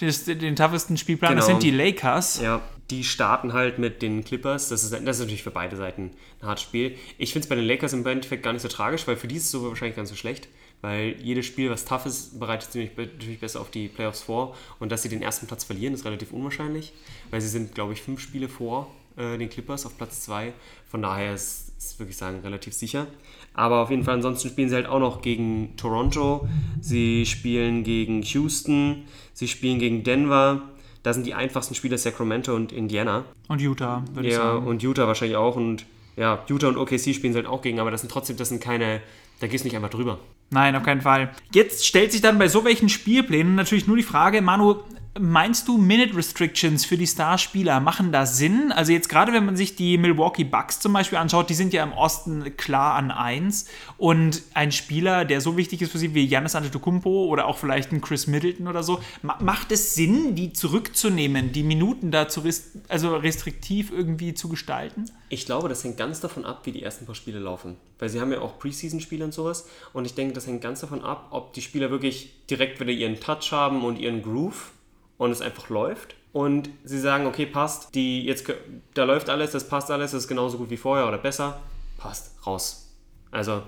das, 0.00 0.24
den 0.24 0.56
toughesten 0.56 0.96
Spielplan, 0.96 1.36
das 1.36 1.46
Genau. 1.46 1.60
sind 1.60 1.62
die 1.62 1.76
Lakers. 1.76 2.40
Ja, 2.40 2.62
die 2.90 3.04
starten 3.04 3.52
halt 3.52 3.78
mit 3.78 4.02
den 4.02 4.24
Clippers. 4.24 4.68
Das 4.70 4.82
ist, 4.82 4.92
das 4.92 5.00
ist 5.00 5.20
natürlich 5.20 5.42
für 5.42 5.50
beide 5.50 5.76
Seiten 5.76 6.10
ein 6.40 6.48
hartes 6.48 6.64
Spiel. 6.64 6.96
Ich 7.18 7.32
finde 7.32 7.44
es 7.44 7.48
bei 7.48 7.54
den 7.54 7.64
Lakers 7.64 7.92
im 7.92 8.04
Endeffekt 8.06 8.42
gar 8.42 8.52
nicht 8.52 8.62
so 8.62 8.68
tragisch, 8.68 9.06
weil 9.06 9.16
für 9.16 9.28
die 9.28 9.36
ist 9.36 9.44
es 9.44 9.50
so 9.50 9.68
wahrscheinlich 9.68 9.96
ganz 9.96 10.08
so 10.08 10.16
schlecht. 10.16 10.48
Weil 10.84 11.16
jedes 11.22 11.46
Spiel, 11.46 11.70
was 11.70 11.86
tough 11.86 12.04
ist, 12.04 12.38
bereitet 12.38 12.94
be- 12.94 13.06
natürlich 13.06 13.40
besser 13.40 13.62
auf 13.62 13.70
die 13.70 13.88
Playoffs 13.88 14.20
vor. 14.20 14.54
Und 14.80 14.92
dass 14.92 15.02
sie 15.02 15.08
den 15.08 15.22
ersten 15.22 15.46
Platz 15.46 15.64
verlieren, 15.64 15.94
ist 15.94 16.04
relativ 16.04 16.30
unwahrscheinlich, 16.30 16.92
weil 17.30 17.40
sie 17.40 17.48
sind, 17.48 17.74
glaube 17.74 17.94
ich, 17.94 18.02
fünf 18.02 18.20
Spiele 18.20 18.50
vor 18.50 18.90
äh, 19.16 19.38
den 19.38 19.48
Clippers 19.48 19.86
auf 19.86 19.96
Platz 19.96 20.20
zwei. 20.20 20.52
Von 20.90 21.00
daher 21.00 21.32
ist 21.32 21.72
es, 21.78 21.98
würde 21.98 22.10
ich 22.10 22.18
sagen, 22.18 22.40
relativ 22.44 22.74
sicher. 22.74 23.06
Aber 23.54 23.82
auf 23.82 23.88
jeden 23.90 24.02
Fall, 24.04 24.14
ansonsten 24.16 24.48
spielen 24.50 24.68
sie 24.68 24.74
halt 24.74 24.86
auch 24.86 24.98
noch 24.98 25.22
gegen 25.22 25.74
Toronto, 25.78 26.46
sie 26.82 27.24
spielen 27.24 27.82
gegen 27.82 28.20
Houston, 28.22 29.04
sie 29.32 29.48
spielen 29.48 29.78
gegen 29.78 30.04
Denver. 30.04 30.60
Da 31.02 31.14
sind 31.14 31.24
die 31.26 31.32
einfachsten 31.34 31.74
Spieler 31.74 31.96
Sacramento 31.96 32.54
und 32.54 32.72
Indiana. 32.72 33.24
Und 33.48 33.60
Utah, 33.62 34.04
würde 34.12 34.28
ich 34.28 34.34
Ja, 34.34 34.40
sagen. 34.54 34.66
und 34.66 34.82
Utah 34.82 35.06
wahrscheinlich 35.06 35.36
auch. 35.38 35.56
Und 35.56 35.86
ja, 36.16 36.44
Utah 36.48 36.68
und 36.68 36.76
OKC 36.76 37.14
spielen 37.14 37.32
sie 37.32 37.38
halt 37.38 37.46
auch 37.46 37.62
gegen, 37.62 37.80
aber 37.80 37.90
das 37.90 38.00
sind 38.02 38.10
trotzdem, 38.12 38.36
das 38.36 38.48
sind 38.50 38.60
keine, 38.62 39.00
da 39.40 39.46
gehst 39.46 39.64
du 39.64 39.68
nicht 39.68 39.76
einfach 39.76 39.90
drüber. 39.90 40.18
Nein, 40.54 40.76
auf 40.76 40.84
keinen 40.84 41.00
Fall. 41.00 41.32
Jetzt 41.52 41.84
stellt 41.84 42.12
sich 42.12 42.20
dann 42.20 42.38
bei 42.38 42.46
so 42.46 42.64
welchen 42.64 42.88
Spielplänen 42.88 43.56
natürlich 43.56 43.88
nur 43.88 43.96
die 43.96 44.04
Frage, 44.04 44.40
Manu, 44.40 44.76
meinst 45.18 45.68
du 45.68 45.78
Minute 45.78 46.16
Restrictions 46.16 46.84
für 46.84 46.96
die 46.96 47.06
Starspieler 47.06 47.80
machen 47.80 48.10
da 48.10 48.26
Sinn? 48.26 48.72
Also 48.72 48.92
jetzt 48.92 49.08
gerade 49.08 49.32
wenn 49.32 49.44
man 49.44 49.56
sich 49.56 49.76
die 49.76 49.96
Milwaukee 49.96 50.44
Bucks 50.44 50.80
zum 50.80 50.92
Beispiel 50.92 51.18
anschaut, 51.18 51.48
die 51.50 51.54
sind 51.54 51.72
ja 51.72 51.82
im 51.84 51.92
Osten 51.92 52.56
klar 52.56 52.94
an 52.94 53.10
1 53.10 53.66
und 53.96 54.42
ein 54.54 54.72
Spieler, 54.72 55.24
der 55.24 55.40
so 55.40 55.56
wichtig 55.56 55.82
ist 55.82 55.92
für 55.92 55.98
sie 55.98 56.14
wie 56.14 56.26
Giannis 56.26 56.54
Antetokounmpo 56.54 57.26
oder 57.26 57.46
auch 57.46 57.58
vielleicht 57.58 57.92
ein 57.92 58.00
Chris 58.00 58.26
Middleton 58.26 58.66
oder 58.66 58.82
so, 58.82 59.00
ma 59.22 59.38
macht 59.40 59.72
es 59.72 59.94
Sinn, 59.94 60.34
die 60.34 60.52
zurückzunehmen, 60.52 61.52
die 61.52 61.62
Minuten 61.62 62.10
da 62.10 62.28
zu 62.28 62.42
also 62.88 63.16
restriktiv 63.16 63.92
irgendwie 63.92 64.34
zu 64.34 64.48
gestalten? 64.48 65.10
Ich 65.28 65.46
glaube, 65.46 65.68
das 65.68 65.84
hängt 65.84 65.96
ganz 65.96 66.20
davon 66.20 66.44
ab, 66.44 66.62
wie 66.64 66.72
die 66.72 66.82
ersten 66.82 67.06
paar 67.06 67.14
Spiele 67.14 67.38
laufen. 67.38 67.76
Weil 67.98 68.08
sie 68.08 68.20
haben 68.20 68.32
ja 68.32 68.40
auch 68.40 68.58
Preseason-Spiele 68.58 69.24
und 69.24 69.34
sowas. 69.34 69.68
Und 69.92 70.04
ich 70.04 70.14
denke, 70.14 70.34
das 70.34 70.46
hängt 70.46 70.60
ganz 70.60 70.80
davon 70.80 71.02
ab, 71.02 71.28
ob 71.30 71.52
die 71.52 71.62
Spieler 71.62 71.90
wirklich 71.90 72.46
direkt 72.50 72.80
wieder 72.80 72.92
ihren 72.92 73.20
Touch 73.20 73.52
haben 73.52 73.82
und 73.82 73.98
ihren 73.98 74.22
Groove 74.22 74.72
und 75.18 75.30
es 75.30 75.40
einfach 75.40 75.68
läuft. 75.68 76.16
Und 76.32 76.68
sie 76.82 76.98
sagen, 76.98 77.26
okay, 77.26 77.46
passt, 77.46 77.94
die 77.94 78.24
jetzt, 78.24 78.52
da 78.94 79.04
läuft 79.04 79.30
alles, 79.30 79.52
das 79.52 79.68
passt 79.68 79.90
alles, 79.90 80.10
das 80.10 80.24
ist 80.24 80.28
genauso 80.28 80.58
gut 80.58 80.70
wie 80.70 80.76
vorher 80.76 81.06
oder 81.06 81.18
besser. 81.18 81.60
Passt, 81.96 82.34
raus. 82.44 82.92
Also, 83.30 83.62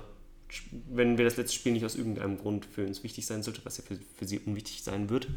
wenn 0.91 1.19
wir 1.19 1.25
das 1.25 1.37
letzte 1.37 1.55
Spiel 1.55 1.73
nicht 1.73 1.85
aus 1.85 1.97
irgendeinem 1.97 2.39
Grund 2.39 2.65
für 2.65 2.85
uns 2.85 3.03
wichtig 3.03 3.27
sein 3.27 3.43
sollte, 3.43 3.61
was 3.65 3.79
ja 3.79 3.85
für, 3.87 3.99
für 4.17 4.27
sie 4.27 4.41
unwichtig 4.41 4.83
sein 4.83 5.11
wird, 5.11 5.29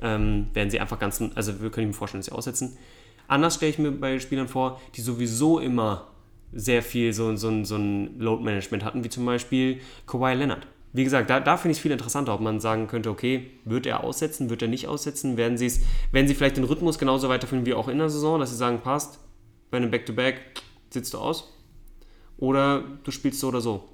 ähm, 0.00 0.48
werden 0.54 0.70
sie 0.70 0.80
einfach 0.80 0.98
ganz, 0.98 1.22
also 1.34 1.60
wir 1.60 1.70
können 1.70 1.88
mir 1.88 1.92
vorstellen, 1.92 2.20
dass 2.20 2.26
sie 2.26 2.32
aussetzen. 2.32 2.76
Anders 3.28 3.56
stelle 3.56 3.70
ich 3.70 3.78
mir 3.78 3.90
bei 3.90 4.18
Spielern 4.20 4.48
vor, 4.48 4.80
die 4.94 5.00
sowieso 5.00 5.58
immer 5.58 6.08
sehr 6.52 6.82
viel 6.82 7.12
so, 7.12 7.34
so, 7.36 7.64
so 7.64 7.76
ein 7.76 8.18
Load-Management 8.18 8.84
hatten, 8.84 9.04
wie 9.04 9.08
zum 9.08 9.26
Beispiel 9.26 9.80
Kawhi 10.06 10.34
Leonard. 10.34 10.66
Wie 10.96 11.04
gesagt, 11.04 11.28
da, 11.28 11.40
da 11.40 11.58
finde 11.58 11.72
ich 11.72 11.76
es 11.76 11.82
viel 11.82 11.92
interessanter, 11.92 12.32
ob 12.32 12.40
man 12.40 12.58
sagen 12.58 12.86
könnte, 12.86 13.10
okay, 13.10 13.50
wird 13.66 13.84
er 13.84 14.02
aussetzen, 14.02 14.48
wird 14.48 14.62
er 14.62 14.68
nicht 14.68 14.88
aussetzen, 14.88 15.36
werden 15.36 15.58
sie 15.58 15.66
es, 15.66 15.82
werden 16.10 16.26
sie 16.26 16.34
vielleicht 16.34 16.56
den 16.56 16.64
Rhythmus 16.64 16.98
genauso 16.98 17.28
weiterführen 17.28 17.66
wie 17.66 17.74
auch 17.74 17.88
in 17.88 17.98
der 17.98 18.08
Saison, 18.08 18.40
dass 18.40 18.48
sie 18.48 18.56
sagen, 18.56 18.80
passt, 18.80 19.18
bei 19.70 19.76
einem 19.76 19.90
Back-to-Back 19.90 20.40
sitzt 20.88 21.12
du 21.12 21.18
aus 21.18 21.52
oder 22.38 22.82
du 23.04 23.10
spielst 23.10 23.40
so 23.40 23.48
oder 23.48 23.60
so. 23.60 23.84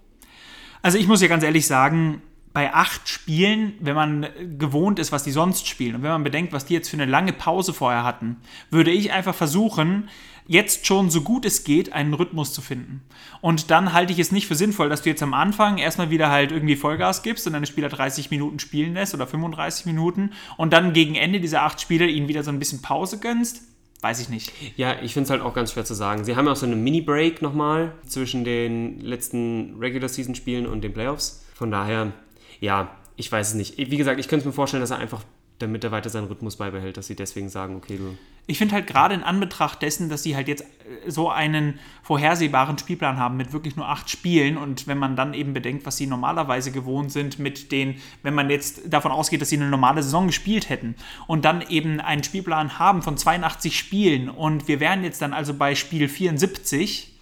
Also 0.81 0.97
ich 0.97 1.09
muss 1.09 1.21
ja 1.21 1.27
ganz 1.27 1.43
ehrlich 1.43 1.67
sagen, 1.67 2.23
bei 2.53 2.73
acht 2.73 3.09
Spielen, 3.09 3.75
wenn 3.81 3.97
man 3.97 4.29
gewohnt 4.59 5.01
ist, 5.01 5.11
was 5.11 5.25
die 5.25 5.33
sonst 5.33 5.67
spielen 5.67 5.97
und 5.97 6.03
wenn 6.05 6.11
man 6.11 6.23
bedenkt, 6.23 6.53
was 6.53 6.67
die 6.67 6.75
jetzt 6.75 6.89
für 6.89 6.97
eine 6.97 7.11
lange 7.11 7.33
Pause 7.33 7.73
vorher 7.73 8.05
hatten, 8.05 8.37
würde 8.71 8.93
ich 8.93 9.11
einfach 9.11 9.35
versuchen, 9.35 10.09
jetzt 10.47 10.87
schon 10.87 11.11
so 11.11 11.23
gut 11.23 11.45
es 11.45 11.65
geht, 11.65 11.93
einen 11.93 12.15
Rhythmus 12.15 12.53
zu 12.53 12.61
finden. 12.61 13.03
Und 13.41 13.71
dann 13.71 13.93
halte 13.93 14.13
ich 14.13 14.19
es 14.19 14.33
nicht 14.33 14.47
für 14.47 14.55
sinnvoll, 14.55 14.89
dass 14.89 15.03
du 15.03 15.11
jetzt 15.11 15.23
am 15.23 15.35
Anfang 15.35 15.79
erstmal 15.79 16.11
wieder 16.11 16.31
halt 16.31 16.53
irgendwie 16.53 16.77
Vollgas 16.77 17.23
gibst 17.23 17.47
und 17.47 17.53
deine 17.53 17.67
Spieler 17.67 17.89
30 17.89 18.31
Minuten 18.31 18.59
spielen 18.59 18.95
lässt 18.95 19.15
oder 19.15 19.27
35 19.27 19.87
Minuten 19.87 20.33
und 20.57 20.73
dann 20.73 20.93
gegen 20.93 21.15
Ende 21.15 21.41
dieser 21.41 21.63
acht 21.63 21.81
Spiele 21.81 22.07
ihnen 22.07 22.29
wieder 22.29 22.43
so 22.43 22.51
ein 22.51 22.59
bisschen 22.59 22.83
Pause 22.83 23.19
gönnst. 23.19 23.63
Weiß 24.03 24.19
ich 24.21 24.29
nicht. 24.29 24.53
Ja, 24.77 25.01
ich 25.01 25.13
finde 25.13 25.27
es 25.27 25.31
halt 25.31 25.43
auch 25.43 25.55
ganz 25.55 25.73
schwer 25.73 25.85
zu 25.85 25.95
sagen. 25.95 26.25
Sie 26.25 26.35
haben 26.35 26.47
ja 26.47 26.53
auch 26.53 26.57
so 26.57 26.67
eine 26.67 26.75
Mini-Break 26.75 27.41
nochmal 27.41 27.93
zwischen 28.05 28.43
den 28.43 28.99
letzten 29.01 29.77
Regular-Season-Spielen 29.79 30.67
und 30.67 30.83
den 30.83 30.93
Playoffs. 30.93 31.45
Von 31.55 31.71
daher, 31.71 32.13
ja, 32.59 32.97
ich 33.15 33.31
weiß 33.31 33.51
es 33.51 33.55
nicht. 33.55 33.79
Wie 33.79 33.97
gesagt, 33.97 34.19
ich 34.19 34.27
könnte 34.27 34.47
mir 34.47 34.53
vorstellen, 34.53 34.81
dass 34.81 34.91
er 34.91 34.99
einfach, 34.99 35.23
damit 35.63 35.85
er 35.85 35.93
weiter 35.93 36.11
seinen 36.11 36.27
Rhythmus 36.27 36.57
beibehält, 36.57 36.97
dass 36.97 37.07
sie 37.07 37.17
deswegen 37.17 37.49
sagen, 37.49 37.77
okay, 37.77 37.97
du. 37.97 38.17
Ich 38.49 38.59
finde 38.59 38.75
halt 38.75 38.89
gerade 38.89 39.15
in 39.15 39.23
Anbetracht 39.23 39.81
dessen, 39.83 40.09
dass 40.09 40.25
sie 40.25 40.35
halt 40.35 40.49
jetzt 40.49 40.63
äh, 40.63 41.11
so 41.11 41.31
einen 41.31 41.79
vorhersehbaren 42.03 42.77
Spielplan 42.77 43.17
haben 43.17 43.37
mit 43.37 43.53
wirklich 43.53 43.77
nur 43.77 43.89
acht 43.89 44.11
Spielen 44.11 44.57
und 44.57 44.87
wenn 44.87 44.99
man 44.99 45.17
dann 45.17 45.33
eben 45.33 45.55
bedenkt, 45.55 45.87
was 45.87 45.97
sie 45.97 46.07
normalerweise 46.07 46.73
gewohnt 46.73 47.13
sind 47.13 47.39
mit 47.39 47.73
den, 47.73 47.97
wenn 48.23 48.35
man 48.35 48.51
jetzt 48.51 48.93
davon 48.93 49.13
ausgeht, 49.13 49.41
dass 49.41 49.49
sie 49.49 49.57
eine 49.57 49.71
normale 49.71 50.03
Saison 50.03 50.27
gespielt 50.27 50.69
hätten 50.69 50.97
und 51.27 51.45
dann 51.45 51.63
eben 51.63 52.01
einen 52.01 52.25
Spielplan 52.25 52.79
haben 52.79 53.03
von 53.03 53.17
82 53.17 53.79
Spielen 53.79 54.29
und 54.29 54.69
wir 54.69 54.81
wären 54.81 55.05
jetzt 55.05 55.23
dann 55.23 55.33
also 55.33 55.55
bei 55.55 55.75
Spiel 55.75 56.09
74 56.09 57.13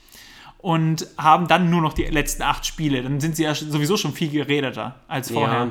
und 0.59 1.07
haben 1.17 1.49
dann 1.49 1.71
nur 1.71 1.81
noch 1.81 1.93
die 1.93 2.05
letzten 2.05 2.43
acht 2.43 2.67
Spiele, 2.67 3.03
dann 3.03 3.21
sind 3.21 3.37
sie 3.37 3.45
ja 3.45 3.55
sowieso 3.55 3.97
schon 3.97 4.13
viel 4.13 4.31
geredeter 4.31 5.01
als 5.09 5.31
vorher. 5.31 5.67
Ja. 5.67 5.71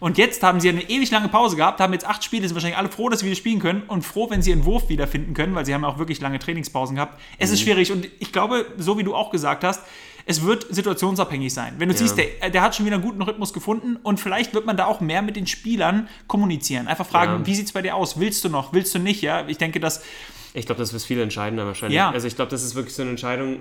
Und 0.00 0.18
jetzt 0.18 0.42
haben 0.42 0.60
sie 0.60 0.68
eine 0.70 0.82
ewig 0.88 1.10
lange 1.10 1.28
Pause 1.28 1.56
gehabt, 1.56 1.78
haben 1.80 1.92
jetzt 1.92 2.06
acht 2.06 2.24
Spiele, 2.24 2.48
sind 2.48 2.54
wahrscheinlich 2.54 2.78
alle 2.78 2.88
froh, 2.88 3.08
dass 3.10 3.20
sie 3.20 3.26
wieder 3.26 3.36
spielen 3.36 3.60
können 3.60 3.82
und 3.86 4.02
froh, 4.02 4.30
wenn 4.30 4.40
sie 4.42 4.50
ihren 4.50 4.64
Wurf 4.64 4.88
wiederfinden 4.88 5.34
können, 5.34 5.54
weil 5.54 5.66
sie 5.66 5.74
haben 5.74 5.82
ja 5.82 5.88
auch 5.88 5.98
wirklich 5.98 6.20
lange 6.20 6.38
Trainingspausen 6.38 6.96
gehabt. 6.96 7.20
Es 7.38 7.50
ist 7.50 7.60
schwierig 7.60 7.92
und 7.92 8.08
ich 8.18 8.32
glaube, 8.32 8.64
so 8.78 8.98
wie 8.98 9.04
du 9.04 9.14
auch 9.14 9.30
gesagt 9.30 9.62
hast, 9.62 9.82
es 10.26 10.42
wird 10.44 10.66
situationsabhängig 10.70 11.52
sein. 11.52 11.74
Wenn 11.78 11.88
du 11.88 11.94
siehst, 11.96 12.16
der, 12.16 12.50
der 12.50 12.62
hat 12.62 12.74
schon 12.76 12.86
wieder 12.86 12.96
einen 12.96 13.04
guten 13.04 13.20
Rhythmus 13.22 13.52
gefunden 13.52 13.96
und 14.02 14.20
vielleicht 14.20 14.54
wird 14.54 14.64
man 14.64 14.76
da 14.76 14.86
auch 14.86 15.00
mehr 15.00 15.22
mit 15.22 15.36
den 15.36 15.46
Spielern 15.46 16.08
kommunizieren. 16.28 16.88
Einfach 16.88 17.06
fragen, 17.06 17.40
Ja. 17.40 17.46
wie 17.46 17.54
sieht 17.54 17.66
es 17.66 17.72
bei 17.72 17.82
dir 17.82 17.94
aus? 17.96 18.18
Willst 18.20 18.44
du 18.44 18.48
noch? 18.48 18.72
Willst 18.72 18.94
du 18.94 18.98
nicht? 18.98 19.22
Ja, 19.22 19.46
ich 19.48 19.58
denke, 19.58 19.80
dass 19.80 20.02
Ich 20.54 20.66
glaube, 20.66 20.80
das 20.80 20.92
wird 20.92 21.02
viel 21.02 21.20
entscheidender 21.20 21.66
wahrscheinlich. 21.66 21.96
Ja. 21.96 22.10
Also 22.10 22.26
ich 22.26 22.36
glaube, 22.36 22.50
das 22.50 22.62
ist 22.62 22.74
wirklich 22.74 22.94
so 22.94 23.02
eine 23.02 23.10
Entscheidung, 23.12 23.60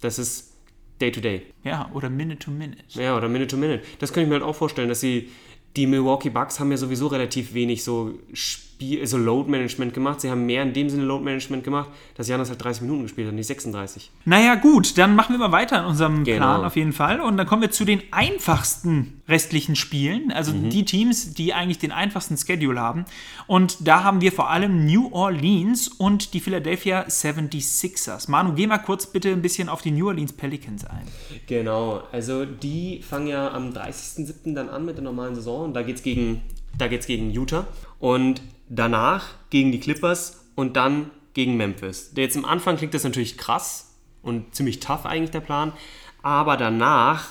das 0.00 0.18
ist 0.18 0.52
Day 1.00 1.10
to 1.12 1.20
Day. 1.20 1.42
Ja, 1.64 1.90
oder 1.94 2.10
Minute 2.10 2.38
to 2.38 2.50
Minute. 2.50 2.78
Ja, 2.90 3.16
oder 3.16 3.28
Minute 3.28 3.48
to 3.48 3.56
Minute. 3.56 3.82
Das 3.98 4.12
könnte 4.12 4.24
ich 4.24 4.28
mir 4.28 4.34
halt 4.34 4.44
auch 4.44 4.54
vorstellen, 4.56 4.88
dass 4.88 5.00
sie, 5.00 5.30
die 5.76 5.86
Milwaukee 5.86 6.30
Bucks 6.30 6.60
haben 6.60 6.70
ja 6.70 6.76
sowieso 6.76 7.06
relativ 7.06 7.54
wenig 7.54 7.84
so 7.84 8.12
Spiel, 8.32 8.71
so 9.04 9.16
Load 9.18 9.50
Management 9.50 9.94
gemacht. 9.94 10.20
Sie 10.20 10.30
haben 10.30 10.46
mehr 10.46 10.62
in 10.62 10.72
dem 10.72 10.88
Sinne 10.90 11.04
Load 11.04 11.24
Management 11.24 11.64
gemacht, 11.64 11.88
dass 12.16 12.28
Janis 12.28 12.48
halt 12.48 12.62
30 12.62 12.82
Minuten 12.82 13.02
gespielt 13.02 13.28
hat, 13.28 13.34
nicht 13.34 13.46
36. 13.46 14.10
Naja, 14.24 14.54
gut, 14.56 14.96
dann 14.98 15.14
machen 15.16 15.32
wir 15.34 15.38
mal 15.38 15.52
weiter 15.52 15.78
in 15.80 15.84
unserem 15.86 16.24
Genau. 16.24 16.38
Plan 16.38 16.64
auf 16.64 16.76
jeden 16.76 16.92
Fall. 16.92 17.20
Und 17.20 17.36
dann 17.36 17.46
kommen 17.46 17.62
wir 17.62 17.70
zu 17.70 17.84
den 17.84 18.02
einfachsten 18.10 19.22
restlichen 19.28 19.76
Spielen. 19.76 20.30
Also 20.32 20.52
Mhm. 20.52 20.70
die 20.70 20.84
Teams, 20.84 21.34
die 21.34 21.54
eigentlich 21.54 21.78
den 21.78 21.92
einfachsten 21.92 22.36
Schedule 22.36 22.80
haben. 22.80 23.04
Und 23.46 23.86
da 23.86 24.04
haben 24.04 24.20
wir 24.20 24.32
vor 24.32 24.50
allem 24.50 24.84
New 24.86 25.08
Orleans 25.12 25.88
und 25.88 26.34
die 26.34 26.40
Philadelphia 26.40 27.06
76ers. 27.08 28.30
Manu, 28.30 28.52
geh 28.54 28.66
mal 28.66 28.78
kurz 28.78 29.06
bitte 29.06 29.30
ein 29.30 29.42
bisschen 29.42 29.68
auf 29.68 29.82
die 29.82 29.90
New 29.90 30.06
Orleans 30.08 30.32
Pelicans 30.32 30.84
ein. 30.84 31.06
Genau, 31.46 32.02
also 32.12 32.44
die 32.44 33.02
fangen 33.02 33.26
ja 33.28 33.50
am 33.52 33.70
30.07. 33.72 34.54
dann 34.54 34.68
an 34.68 34.84
mit 34.84 34.96
der 34.96 35.04
normalen 35.04 35.34
Saison 35.34 35.64
und 35.66 35.74
da 35.74 35.82
geht's 35.82 36.02
gegen, 36.02 36.42
da 36.76 36.88
geht's 36.88 37.06
gegen 37.06 37.30
Utah 37.30 37.66
und 37.98 38.42
danach 38.74 39.26
gegen 39.50 39.72
die 39.72 39.80
Clippers 39.80 40.46
und 40.54 40.76
dann 40.76 41.10
gegen 41.34 41.56
Memphis. 41.56 42.12
Jetzt 42.16 42.36
am 42.36 42.44
Anfang 42.44 42.76
klingt 42.76 42.94
das 42.94 43.04
natürlich 43.04 43.38
krass 43.38 43.94
und 44.22 44.54
ziemlich 44.54 44.80
tough 44.80 45.06
eigentlich 45.06 45.30
der 45.30 45.40
Plan, 45.40 45.72
aber 46.22 46.56
danach 46.56 47.28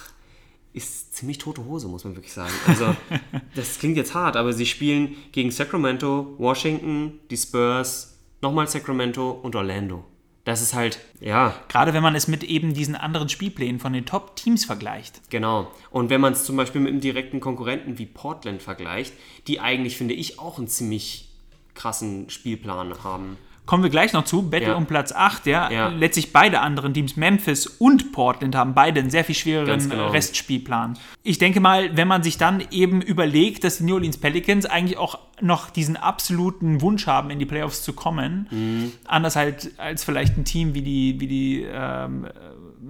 ist 0.74 1.16
ziemlich 1.16 1.38
tote 1.38 1.66
Hose, 1.66 1.88
muss 1.88 2.04
man 2.04 2.16
wirklich 2.16 2.34
sagen. 2.34 2.54
Also, 2.66 2.96
das 3.56 3.80
klingt 3.80 3.98
jetzt 3.98 4.14
hart, 4.14 4.38
aber 4.38 4.54
sie 4.54 4.66
spielen 4.66 5.16
gegen 5.32 5.52
Sacramento, 5.52 6.36
Washington, 6.38 7.20
die 7.30 7.38
Spurs, 7.38 8.20
nochmal 8.42 8.68
Sacramento 8.68 9.32
und 9.32 9.56
Orlando. 9.56 10.06
Das 10.44 10.62
ist 10.62 10.74
halt, 10.74 11.00
ja, 11.20 11.54
Gerade 11.68 11.94
wenn 11.94 12.02
man 12.02 12.16
es 12.16 12.28
mit 12.28 12.44
eben 12.44 12.74
diesen 12.74 12.96
anderen 12.96 13.30
Spielplänen 13.30 13.80
von 13.80 13.94
den 13.94 14.06
Top-Teams 14.06 14.66
vergleicht. 14.66 15.30
Genau. 15.30 15.72
Und 15.92 16.10
wenn 16.10 16.20
man 16.20 16.34
es 16.34 16.46
zum 16.46 16.58
Beispiel 16.58 16.82
mit 16.82 16.92
einem 16.92 17.02
direkten 17.02 17.40
Konkurrenten 17.40 18.00
wie 18.00 18.08
Portland 18.08 18.62
vergleicht, 18.62 19.14
die 19.48 19.60
eigentlich, 19.60 19.98
finde 19.98 20.16
ich, 20.16 20.40
auch 20.40 20.58
einen 20.58 20.68
ziemlich 20.68 21.31
krassen 21.76 22.30
Spielplan 22.30 22.94
haben. 23.04 23.38
Kommen 23.68 23.84
wir 23.84 23.92
gleich 23.92 24.12
noch 24.12 24.26
zu. 24.26 24.50
Battle 24.50 24.70
Ja. 24.70 24.76
um 24.76 24.86
Platz 24.88 25.12
8, 25.14 25.46
ja. 25.46 25.70
Ja. 25.72 25.88
Letztlich 25.90 26.34
beide 26.34 26.60
anderen 26.62 26.94
Teams, 26.94 27.16
Memphis 27.16 27.68
und 27.68 28.12
Portland, 28.12 28.56
haben 28.56 28.74
beide 28.74 29.00
einen 29.00 29.12
sehr 29.12 29.24
viel 29.24 29.36
schwereren 29.36 29.88
genau. 29.88 30.08
Restspielplan. 30.10 30.98
Ich 31.24 31.38
denke 31.38 31.60
mal, 31.62 31.96
wenn 31.96 32.08
man 32.08 32.24
sich 32.24 32.38
dann 32.38 32.64
eben 32.72 33.02
überlegt, 33.02 33.64
dass 33.64 33.78
die 33.78 33.84
New 33.84 33.94
Orleans 33.94 34.18
Pelicans 34.18 34.66
eigentlich 34.66 34.98
auch 34.98 35.20
noch 35.42 35.70
diesen 35.70 35.96
absoluten 35.96 36.82
Wunsch 36.82 37.06
haben, 37.08 37.30
in 37.30 37.40
die 37.40 37.46
Playoffs 37.46 37.84
zu 37.84 37.94
kommen, 37.94 38.48
Mhm. 38.50 38.92
anders 39.06 39.36
halt 39.36 39.72
als 39.78 40.04
vielleicht 40.04 40.38
ein 40.38 40.44
Team 40.44 40.74
wie 40.74 40.82
die, 40.82 41.20
wie 41.20 41.28
die 41.28 41.66
ähm, 41.72 42.28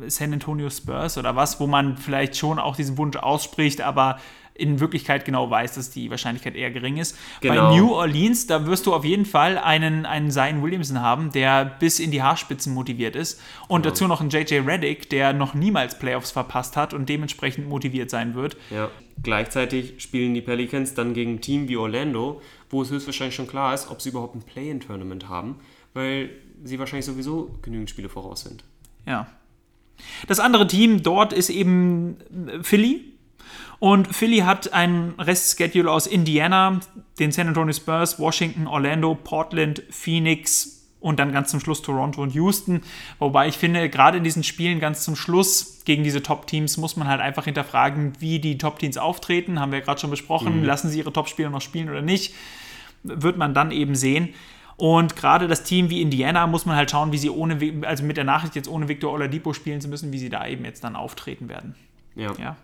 San 0.08 0.32
Antonio 0.34 0.70
Spurs 0.70 1.18
oder 1.18 1.36
was, 1.36 1.60
wo 1.60 1.68
man 1.68 1.98
vielleicht 1.98 2.38
schon 2.38 2.58
auch 2.60 2.76
diesen 2.78 2.98
Wunsch 2.98 3.18
ausspricht, 3.18 3.82
aber 3.82 4.18
in 4.54 4.80
Wirklichkeit 4.80 5.26
genau 5.26 5.50
weiß, 5.50 5.74
dass 5.76 5.90
die 5.90 6.10
Wahrscheinlichkeit 6.10 6.56
eher 6.56 6.72
gering 6.72 6.98
ist. 6.98 7.18
Genau. 7.42 7.70
Bei 7.70 7.76
New 7.76 7.92
Orleans, 7.92 8.48
da 8.48 8.66
wirst 8.66 8.86
du 8.86 8.94
auf 8.94 9.06
jeden 9.06 9.26
Fall 9.26 9.58
einen, 9.58 10.06
einen 10.06 10.32
Zion 10.32 10.62
Williamson 10.62 11.02
haben, 11.02 11.32
der 11.32 11.66
bis 11.66 12.00
in 12.00 12.12
die 12.12 12.22
Haarspitzen 12.22 12.74
motiviert 12.74 13.16
ist. 13.16 13.42
Und 13.68 13.86
dazu 13.86 14.08
noch 14.08 14.22
einen 14.22 14.30
JJ 14.30 14.60
Reddick, 14.60 15.10
der 15.10 15.34
noch 15.34 15.54
niemals 15.54 15.98
Playoffs 15.98 16.32
verpasst 16.32 16.78
hat 16.78 16.94
und 16.94 17.10
dementsprechend 17.10 17.68
motiviert 17.68 18.10
sein 18.10 18.36
wird. 18.36 18.58
Ja. 18.70 18.90
Gleichzeitig 19.24 20.02
spielen 20.02 20.34
die 20.34 20.42
Pelicans 20.42 20.94
dann 20.94 21.14
gegen 21.14 21.36
ein 21.36 21.42
Team 21.42 21.68
wie 21.68 21.78
Orlando, 21.78 22.42
wo 22.70 22.82
es 22.82 22.90
höchstwahrscheinlich 22.90 23.36
schon 23.36 23.48
klar 23.48 23.74
ist, 23.74 23.90
ob 23.90 24.02
sie 24.02 24.10
überhaupt 24.10 24.36
ein 24.36 24.42
Play-in-Tournament 24.42 25.30
haben, 25.30 25.56
weil 25.94 26.30
sie 26.64 26.80
wahrscheinlich 26.80 27.06
sowieso 27.06 27.56
genügend 27.62 27.90
Spiele 27.90 28.10
voraus 28.10 28.42
sind. 28.42 28.64
Ja. 29.06 29.28
Das 30.28 30.40
andere 30.40 30.68
Team 30.68 31.04
dort 31.04 31.34
ist 31.34 31.50
eben 31.50 32.18
äh, 32.48 32.64
Philly. 32.64 33.11
Und 33.80 34.14
Philly 34.16 34.40
hat 34.40 34.74
ein 34.74 35.14
Restschedule 35.18 35.92
aus 35.92 36.08
Indiana, 36.08 36.80
den 37.20 37.32
San 37.32 37.48
Antonio 37.48 37.74
Spurs, 37.74 38.20
Washington, 38.20 38.68
Orlando, 38.68 39.16
Portland, 39.16 39.82
Phoenix 39.90 40.82
und 41.00 41.20
dann 41.20 41.34
ganz 41.34 41.50
zum 41.50 41.60
Schluss 41.60 41.82
Toronto 41.82 42.22
und 42.22 42.34
Houston. 42.36 42.82
Wobei 43.20 43.48
ich 43.48 43.58
finde, 43.58 43.90
gerade 43.90 44.20
in 44.20 44.24
diesen 44.24 44.44
Spielen 44.44 44.80
ganz 44.80 45.04
zum 45.04 45.16
Schluss 45.16 45.82
gegen 45.84 46.04
diese 46.04 46.22
Top-Teams 46.22 46.78
muss 46.78 46.96
man 46.96 47.08
halt 47.08 47.20
einfach 47.20 47.46
hinterfragen, 47.46 48.14
wie 48.20 48.40
die 48.40 48.58
Top-Teams 48.58 48.98
auftreten. 48.98 49.60
Haben 49.60 49.72
wir 49.72 49.80
ja 49.80 49.86
gerade 49.86 50.00
schon 50.00 50.12
besprochen. 50.12 50.64
Lassen 50.64 50.90
sie 50.90 51.00
ihre 51.00 51.12
Top-Spieler 51.12 51.50
noch 51.50 51.62
spielen 51.62 51.90
oder 51.90 52.04
nicht? 52.04 52.36
Wird 53.04 53.38
man 53.38 53.56
dann 53.56 53.72
eben 53.72 53.96
sehen. 53.96 54.36
Und 54.78 55.16
gerade 55.16 55.48
das 55.48 55.64
Team 55.64 55.90
wie 55.90 56.02
Indiana 56.02 56.48
muss 56.48 56.66
man 56.66 56.76
halt 56.76 56.92
schauen, 56.92 57.12
wie 57.12 57.18
sie 57.18 57.30
ohne, 57.30 57.58
also 57.86 58.04
mit 58.04 58.18
der 58.18 58.24
Nachricht 58.24 58.56
jetzt 58.56 58.70
ohne 58.70 58.88
Victor 58.88 59.12
Oladipo 59.12 59.54
spielen 59.54 59.82
zu 59.82 59.88
müssen, 59.88 60.14
wie 60.14 60.20
sie 60.20 60.30
da 60.30 60.48
eben 60.48 60.66
jetzt 60.66 60.84
dann 60.84 60.96
auftreten 60.96 61.50
werden. 61.50 61.76
Ja. 62.16 62.34
Ja. 62.40 62.56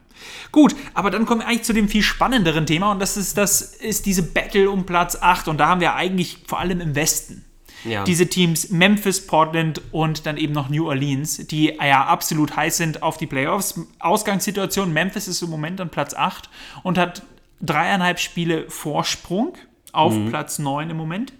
Gut, 0.52 0.76
aber 0.96 1.12
dann 1.12 1.26
kommen 1.28 1.42
wir 1.42 1.48
eigentlich 1.48 1.64
zu 1.64 1.74
dem 1.74 1.88
viel 1.88 2.02
spannenderen 2.02 2.66
Thema 2.66 2.92
und 2.92 3.00
das 3.00 3.18
ist, 3.18 3.38
das 3.38 3.62
ist 3.62 4.06
diese 4.08 4.24
Battle 4.24 4.70
um 4.72 4.86
Platz 4.86 5.16
8 5.20 5.48
und 5.48 5.58
da 5.60 5.68
haben 5.68 5.80
wir 5.82 5.94
eigentlich 5.96 6.40
vor 6.48 6.60
allem 6.60 6.82
im 6.82 6.96
Westen 6.96 7.46
Ja. 7.84 8.04
diese 8.04 8.26
Teams 8.28 8.70
Memphis, 8.72 9.28
Portland 9.28 9.80
und 9.92 10.26
dann 10.26 10.38
eben 10.38 10.54
noch 10.54 10.70
New 10.70 10.88
Orleans, 10.88 11.38
die 11.48 11.66
ja 11.80 12.06
absolut 12.06 12.56
heiß 12.56 12.78
sind 12.78 13.04
auf 13.04 13.18
die 13.18 13.28
Playoffs. 13.28 13.80
Ausgangssituation, 14.00 14.92
Memphis 14.92 15.28
ist 15.28 15.44
im 15.44 15.52
Moment 15.52 15.80
an 15.80 15.90
Platz 15.90 16.16
8 16.16 16.50
und 16.82 16.98
hat 16.98 17.22
dreieinhalb 17.62 18.20
Spiele 18.20 18.68
Vorsprung 18.72 19.54
auf 19.94 20.14
Platz 20.30 20.58
9 20.58 20.90
im 20.90 20.98
Moment 20.98 21.32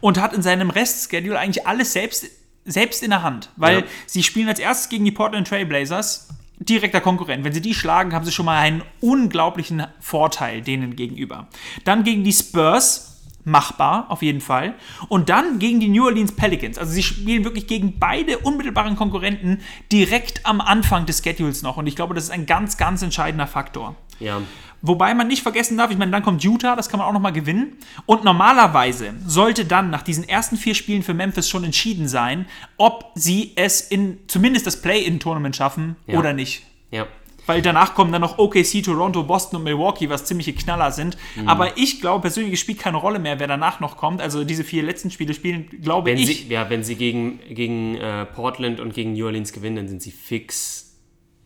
und 0.00 0.20
hat 0.20 0.34
in 0.34 0.42
seinem 0.42 0.68
Restschedule 0.70 1.38
eigentlich 1.38 1.66
alles 1.66 1.92
selbst, 1.94 2.26
selbst 2.64 3.02
in 3.02 3.10
der 3.10 3.22
Hand, 3.22 3.50
weil 3.56 3.80
Ja. 3.80 3.84
sie 4.06 4.22
spielen 4.22 4.48
als 4.48 4.58
erstes 4.58 4.88
gegen 4.90 5.04
die 5.06 5.12
Portland 5.12 5.48
Trail 5.48 5.64
Blazers, 5.66 6.28
direkter 6.58 7.00
Konkurrent. 7.00 7.44
Wenn 7.44 7.52
sie 7.52 7.60
die 7.60 7.74
schlagen, 7.74 8.12
haben 8.12 8.24
sie 8.24 8.32
schon 8.32 8.46
mal 8.46 8.58
einen 8.58 8.82
unglaublichen 9.00 9.86
Vorteil 10.00 10.62
denen 10.62 10.96
gegenüber. 10.96 11.48
Dann 11.84 12.04
gegen 12.04 12.24
die 12.24 12.32
Spurs, 12.32 13.17
machbar 13.48 14.06
auf 14.10 14.22
jeden 14.22 14.40
Fall. 14.40 14.74
Und 15.08 15.28
dann 15.28 15.58
gegen 15.58 15.80
die 15.80 15.88
New 15.88 16.04
Orleans 16.04 16.32
Pelicans. 16.36 16.78
Also 16.78 16.92
sie 16.92 17.02
spielen 17.02 17.44
wirklich 17.44 17.66
gegen 17.66 17.98
beide 17.98 18.38
unmittelbaren 18.38 18.96
Konkurrenten 18.96 19.60
direkt 19.90 20.44
am 20.46 20.60
Anfang 20.60 21.06
des 21.06 21.22
Schedules 21.22 21.62
noch. 21.62 21.76
Und 21.76 21.86
ich 21.86 21.96
glaube, 21.96 22.14
das 22.14 22.24
ist 22.24 22.30
ein 22.30 22.46
ganz, 22.46 22.76
ganz 22.76 23.02
entscheidender 23.02 23.46
Faktor. 23.46 23.96
ja. 24.20 24.40
Wobei 24.80 25.12
man 25.12 25.26
nicht 25.26 25.42
vergessen 25.42 25.76
darf, 25.76 25.90
ich 25.90 25.98
meine, 25.98 26.12
dann 26.12 26.22
kommt 26.22 26.44
Utah, 26.44 26.76
das 26.76 26.88
kann 26.88 26.98
man 26.98 27.08
auch 27.08 27.12
nochmal 27.12 27.32
gewinnen. 27.32 27.78
Und 28.06 28.22
normalerweise 28.22 29.12
sollte 29.26 29.64
dann 29.64 29.90
nach 29.90 30.02
diesen 30.02 30.22
ersten 30.28 30.56
vier 30.56 30.76
Spielen 30.76 31.02
für 31.02 31.14
Memphis 31.14 31.48
schon 31.48 31.64
entschieden 31.64 32.06
sein, 32.06 32.46
ob 32.76 33.10
sie 33.16 33.54
es 33.56 33.80
in 33.80 34.20
zumindest 34.28 34.68
das 34.68 34.80
Play-In-Tournament 34.80 35.56
schaffen 35.56 35.96
Ja. 36.06 36.16
oder 36.16 36.32
nicht. 36.32 36.62
Ja. 36.92 37.08
Weil 37.48 37.62
danach 37.62 37.94
kommen 37.94 38.12
dann 38.12 38.20
noch 38.20 38.38
OKC, 38.38 38.82
Toronto, 38.84 39.22
Boston 39.24 39.56
und 39.58 39.64
Milwaukee, 39.64 40.08
was 40.10 40.24
ziemliche 40.26 40.52
Knaller 40.52 40.92
sind. 40.92 41.16
Mhm. 41.36 41.48
Aber 41.48 41.76
ich 41.78 42.00
glaube 42.00 42.22
persönlich, 42.22 42.52
es 42.54 42.60
spielt 42.60 42.78
keine 42.78 42.98
Rolle 42.98 43.18
mehr, 43.18 43.40
wer 43.40 43.46
danach 43.46 43.80
noch 43.80 43.96
kommt. 43.96 44.20
Also 44.20 44.44
diese 44.44 44.64
vier 44.64 44.82
letzten 44.82 45.10
Spiele 45.10 45.32
spielen, 45.34 45.68
glaube 45.82 46.10
Wenn 46.10 46.18
ich. 46.18 46.26
sie, 46.46 46.48
ja, 46.52 46.68
wenn 46.70 46.84
sie 46.84 46.94
gegen, 46.96 47.40
gegen 47.48 47.96
äh, 47.96 48.26
Portland 48.26 48.80
und 48.80 48.92
gegen 48.94 49.14
New 49.14 49.24
Orleans 49.26 49.52
gewinnen, 49.52 49.76
dann 49.76 49.88
sind 49.88 50.02
sie 50.02 50.10
fix 50.10 50.96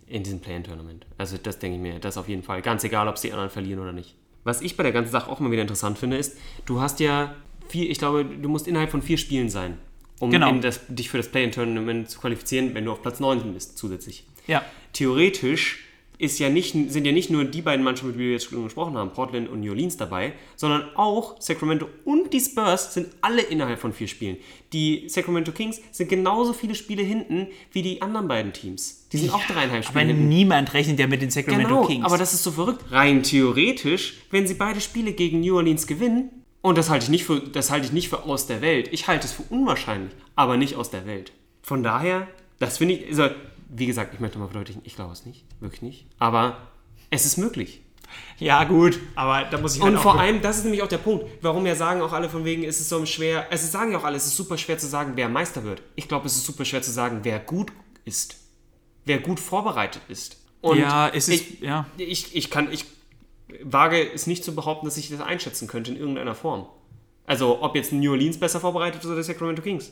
in 0.06 0.22
diesem 0.24 0.40
Play-In-Tournament. 0.40 1.06
Also 1.18 1.38
das 1.42 1.58
denke 1.58 1.76
ich 1.76 1.82
mir, 1.82 1.98
das 1.98 2.18
auf 2.18 2.28
jeden 2.28 2.42
Fall. 2.42 2.60
Ganz 2.62 2.84
egal, 2.84 3.08
ob 3.08 3.16
sie 3.16 3.28
die 3.28 3.32
anderen 3.32 3.50
verlieren 3.50 3.80
oder 3.80 3.92
nicht. 3.92 4.14
Was 4.44 4.60
ich 4.60 4.76
bei 4.76 4.82
der 4.82 4.92
ganzen 4.92 5.12
Sache 5.12 5.30
auch 5.30 5.38
mal 5.40 5.50
wieder 5.52 5.62
interessant 5.62 5.98
finde, 5.98 6.16
ist, 6.16 6.36
du 6.66 6.80
hast 6.80 6.98
ja 7.00 7.34
vier, 7.68 7.88
ich 7.88 7.98
glaube, 7.98 8.24
du 8.24 8.48
musst 8.48 8.66
innerhalb 8.66 8.90
von 8.90 9.00
vier 9.02 9.16
Spielen 9.18 9.48
sein, 9.48 9.78
um 10.18 10.30
Genau. 10.30 10.52
das, 10.56 10.80
dich 10.88 11.08
für 11.08 11.16
das 11.16 11.28
Play-In-Tournament 11.30 12.10
zu 12.10 12.18
qualifizieren, 12.20 12.74
wenn 12.74 12.84
du 12.84 12.90
auf 12.92 13.00
Platz 13.02 13.20
9 13.20 13.54
bist 13.54 13.78
zusätzlich. 13.78 14.24
ja. 14.48 14.62
Theoretisch 14.92 15.84
ist 16.22 16.38
ja 16.38 16.48
nicht, 16.48 16.72
sind 16.72 17.04
ja 17.04 17.10
nicht 17.12 17.30
nur 17.30 17.44
die 17.44 17.62
beiden 17.62 17.84
Mannschaften, 17.84 18.10
über 18.10 18.18
die 18.18 18.24
wir 18.26 18.32
jetzt 18.32 18.44
schon 18.44 18.62
gesprochen 18.62 18.96
haben, 18.96 19.10
Portland 19.12 19.48
und 19.48 19.60
New 19.60 19.70
Orleans 19.70 19.96
dabei, 19.96 20.34
sondern 20.54 20.84
auch 20.94 21.40
Sacramento 21.40 21.88
und 22.04 22.32
die 22.32 22.38
Spurs 22.40 22.94
sind 22.94 23.08
alle 23.20 23.42
innerhalb 23.42 23.80
von 23.80 23.92
vier 23.92 24.06
Spielen. 24.06 24.36
Die 24.72 25.08
Sacramento 25.08 25.50
Kings 25.50 25.80
sind 25.90 26.08
genauso 26.08 26.52
viele 26.52 26.76
Spiele 26.76 27.02
hinten 27.02 27.48
wie 27.72 27.82
die 27.82 28.00
anderen 28.00 28.28
beiden 28.28 28.52
Teams. 28.52 29.08
Die 29.10 29.18
sind 29.18 29.34
auch 29.34 29.44
dreieinhalb 29.44 29.84
Aber 29.84 29.98
Spiele 30.00 30.14
hinten. 30.14 30.28
niemand 30.28 30.72
rechnet 30.74 30.98
ja 31.00 31.08
mit 31.08 31.20
den 31.20 31.30
Sacramento 31.30 31.68
Genau, 31.68 31.86
Kings. 31.86 32.04
aber 32.04 32.16
das 32.18 32.32
ist 32.32 32.44
so 32.44 32.52
verrückt. 32.52 32.84
Rein 32.90 33.24
theoretisch, 33.24 34.14
wenn 34.30 34.46
sie 34.46 34.54
beide 34.54 34.80
Spiele 34.80 35.12
gegen 35.12 35.40
New 35.40 35.56
Orleans 35.56 35.86
gewinnen, 35.88 36.30
und 36.60 36.78
das 36.78 36.88
halte 36.88 37.04
ich 37.06 37.10
nicht 37.10 37.24
für, 37.24 37.40
das 37.40 37.72
halte 37.72 37.86
ich 37.86 37.92
nicht 37.92 38.08
für 38.08 38.22
aus 38.22 38.46
der 38.46 38.60
Welt. 38.62 38.88
Ich 38.92 39.08
halte 39.08 39.26
es 39.26 39.32
für 39.32 39.42
unwahrscheinlich, 39.50 40.12
aber 40.36 40.56
nicht 40.56 40.76
aus 40.76 40.90
der 40.90 41.04
Welt. 41.06 41.32
Von 41.62 41.82
daher, 41.82 42.28
das 42.60 42.78
finde 42.78 42.94
ich, 42.94 43.08
also, 43.08 43.34
wie 43.74 43.86
gesagt, 43.86 44.12
ich 44.14 44.20
möchte 44.20 44.38
mal 44.38 44.46
verdeutlichen, 44.48 44.82
ich 44.84 44.94
glaube 44.94 45.12
es 45.12 45.24
nicht, 45.26 45.44
wirklich 45.60 45.82
nicht. 45.82 46.06
Aber 46.18 46.58
es 47.10 47.24
ist 47.26 47.36
möglich. 47.38 47.80
ja, 48.38 48.64
gut, 48.64 48.98
aber 49.14 49.44
da 49.44 49.58
muss 49.58 49.74
ich 49.76 49.80
halt 49.82 49.92
Und 49.92 49.98
auch 49.98 50.02
vor 50.02 50.20
allem, 50.20 50.42
das 50.42 50.58
ist 50.58 50.64
nämlich 50.64 50.82
auch 50.82 50.88
der 50.88 50.98
Punkt, 50.98 51.24
warum 51.40 51.64
ja 51.64 51.74
sagen 51.74 52.02
auch 52.02 52.12
alle 52.12 52.28
von 52.28 52.44
wegen, 52.44 52.62
ist 52.64 52.80
es 52.80 52.88
so 52.88 53.04
schwer, 53.06 53.46
es 53.50 53.70
sagen 53.72 53.92
ja 53.92 53.98
auch 53.98 54.04
alle, 54.04 54.16
es 54.16 54.26
ist 54.26 54.36
super 54.36 54.58
schwer 54.58 54.76
zu 54.78 54.86
sagen, 54.86 55.12
wer 55.14 55.28
Meister 55.30 55.64
wird. 55.64 55.82
Ich 55.96 56.08
glaube, 56.08 56.26
es 56.26 56.36
ist 56.36 56.44
super 56.44 56.64
schwer 56.66 56.82
zu 56.82 56.90
sagen, 56.90 57.20
wer 57.22 57.38
gut 57.38 57.72
ist. 58.04 58.36
Wer 59.06 59.18
gut 59.18 59.40
vorbereitet 59.40 60.02
ist. 60.08 60.36
Und 60.60 60.78
Ja, 60.78 61.08
es 61.08 61.28
ist- 61.28 61.40
ich, 61.52 61.60
ja. 61.60 61.86
Ich, 61.96 62.36
ich 62.36 62.50
kann, 62.50 62.70
ich 62.72 62.84
wage 63.62 64.12
es 64.12 64.26
nicht 64.26 64.44
zu 64.44 64.54
behaupten, 64.54 64.86
dass 64.86 64.96
ich 64.96 65.08
das 65.10 65.20
einschätzen 65.20 65.66
könnte 65.66 65.90
in 65.90 65.96
irgendeiner 65.96 66.34
Form. 66.34 66.66
Also 67.26 67.62
ob 67.62 67.74
jetzt 67.76 67.92
New 67.92 68.10
Orleans 68.12 68.38
besser 68.38 68.60
vorbereitet 68.60 69.02
ist 69.02 69.08
oder 69.10 69.22
Sacramento 69.22 69.62
Kings. 69.62 69.90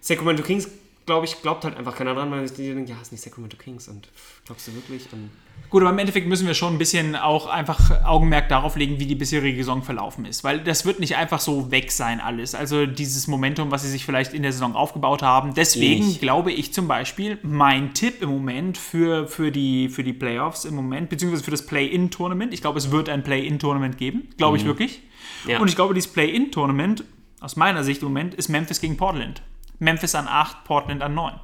Sacramento 0.00 0.42
Kings, 0.42 0.68
glaube 1.06 1.24
ich, 1.24 1.40
glaubt 1.40 1.64
halt 1.64 1.76
einfach 1.76 1.96
keiner 1.96 2.14
dran, 2.14 2.30
weil 2.32 2.48
die 2.50 2.66
denken, 2.66 2.86
ja, 2.86 2.96
es 2.96 3.08
ist 3.08 3.12
nicht 3.12 3.22
Sacramento 3.22 3.56
Kings. 3.56 3.88
Und 3.88 4.06
pff, 4.06 4.42
glaubst 4.44 4.66
du 4.66 4.74
wirklich? 4.74 5.10
Und 5.12 5.30
Gut, 5.70 5.82
aber 5.82 5.90
im 5.90 5.98
Endeffekt 5.98 6.28
müssen 6.28 6.46
wir 6.46 6.54
schon 6.54 6.74
ein 6.74 6.78
bisschen 6.78 7.16
auch 7.16 7.46
einfach 7.46 8.04
Augenmerk 8.04 8.48
darauf 8.48 8.76
legen, 8.76 9.00
wie 9.00 9.06
die 9.06 9.14
bisherige 9.14 9.58
Saison 9.58 9.82
verlaufen 9.82 10.24
ist. 10.24 10.44
Weil 10.44 10.60
das 10.60 10.84
wird 10.84 11.00
nicht 11.00 11.16
einfach 11.16 11.40
so 11.40 11.70
weg 11.70 11.90
sein, 11.90 12.20
alles. 12.20 12.54
Also 12.54 12.86
dieses 12.86 13.26
Momentum, 13.26 13.70
was 13.70 13.82
sie 13.82 13.88
sich 13.88 14.04
vielleicht 14.04 14.32
in 14.32 14.42
der 14.42 14.52
Saison 14.52 14.74
aufgebaut 14.74 15.22
haben. 15.22 15.54
Deswegen 15.54 16.10
Ich. 16.10 16.20
glaube 16.20 16.52
ich 16.52 16.72
zum 16.72 16.86
Beispiel, 16.88 17.38
mein 17.42 17.94
Tipp 17.94 18.22
im 18.22 18.30
Moment 18.30 18.76
für, 18.76 19.26
für, 19.28 19.50
die, 19.50 19.88
für 19.88 20.04
die 20.04 20.12
Playoffs 20.12 20.64
im 20.64 20.74
Moment, 20.74 21.08
beziehungsweise 21.08 21.44
für 21.44 21.50
das 21.52 21.66
Play-In-Tournament, 21.66 22.52
ich 22.52 22.60
glaube, 22.60 22.78
es 22.78 22.90
wird 22.90 23.08
ein 23.08 23.22
Play-In-Tournament 23.22 23.96
geben. 23.98 24.28
Glaube 24.36 24.56
ich 24.56 24.64
wirklich. 24.64 25.02
Ja. 25.46 25.60
Und 25.60 25.68
ich 25.68 25.76
glaube, 25.76 25.94
dieses 25.94 26.12
Play-In-Tournament, 26.12 27.04
aus 27.40 27.56
meiner 27.56 27.84
Sicht 27.84 28.02
im 28.02 28.08
Moment, 28.08 28.34
ist 28.34 28.48
Memphis 28.48 28.80
gegen 28.80 28.96
Portland. 28.96 29.42
Memphis 29.78 30.14
an 30.14 30.28
8, 30.28 30.64
Portland 30.64 31.02
an 31.02 31.14
9. 31.14 31.34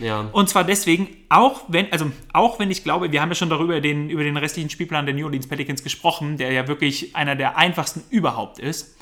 ja, 0.00 0.20
Und 0.32 0.48
zwar 0.48 0.64
deswegen, 0.64 1.08
auch 1.28 1.62
wenn, 1.68 1.92
also 1.92 2.10
auch 2.32 2.58
wenn 2.58 2.70
ich 2.70 2.84
glaube, 2.84 3.12
wir 3.12 3.20
haben 3.20 3.30
ja 3.30 3.34
schon 3.34 3.50
darüber 3.50 3.80
den, 3.80 4.10
über 4.10 4.24
den 4.24 4.36
restlichen 4.36 4.70
Spielplan 4.70 5.06
der 5.06 5.14
New 5.14 5.24
Orleans 5.24 5.46
Pelicans 5.46 5.82
gesprochen, 5.82 6.36
der 6.36 6.52
ja 6.52 6.68
wirklich 6.68 7.14
einer 7.14 7.36
der 7.36 7.56
einfachsten 7.56 8.02
überhaupt 8.10 8.58
ist. 8.58 8.96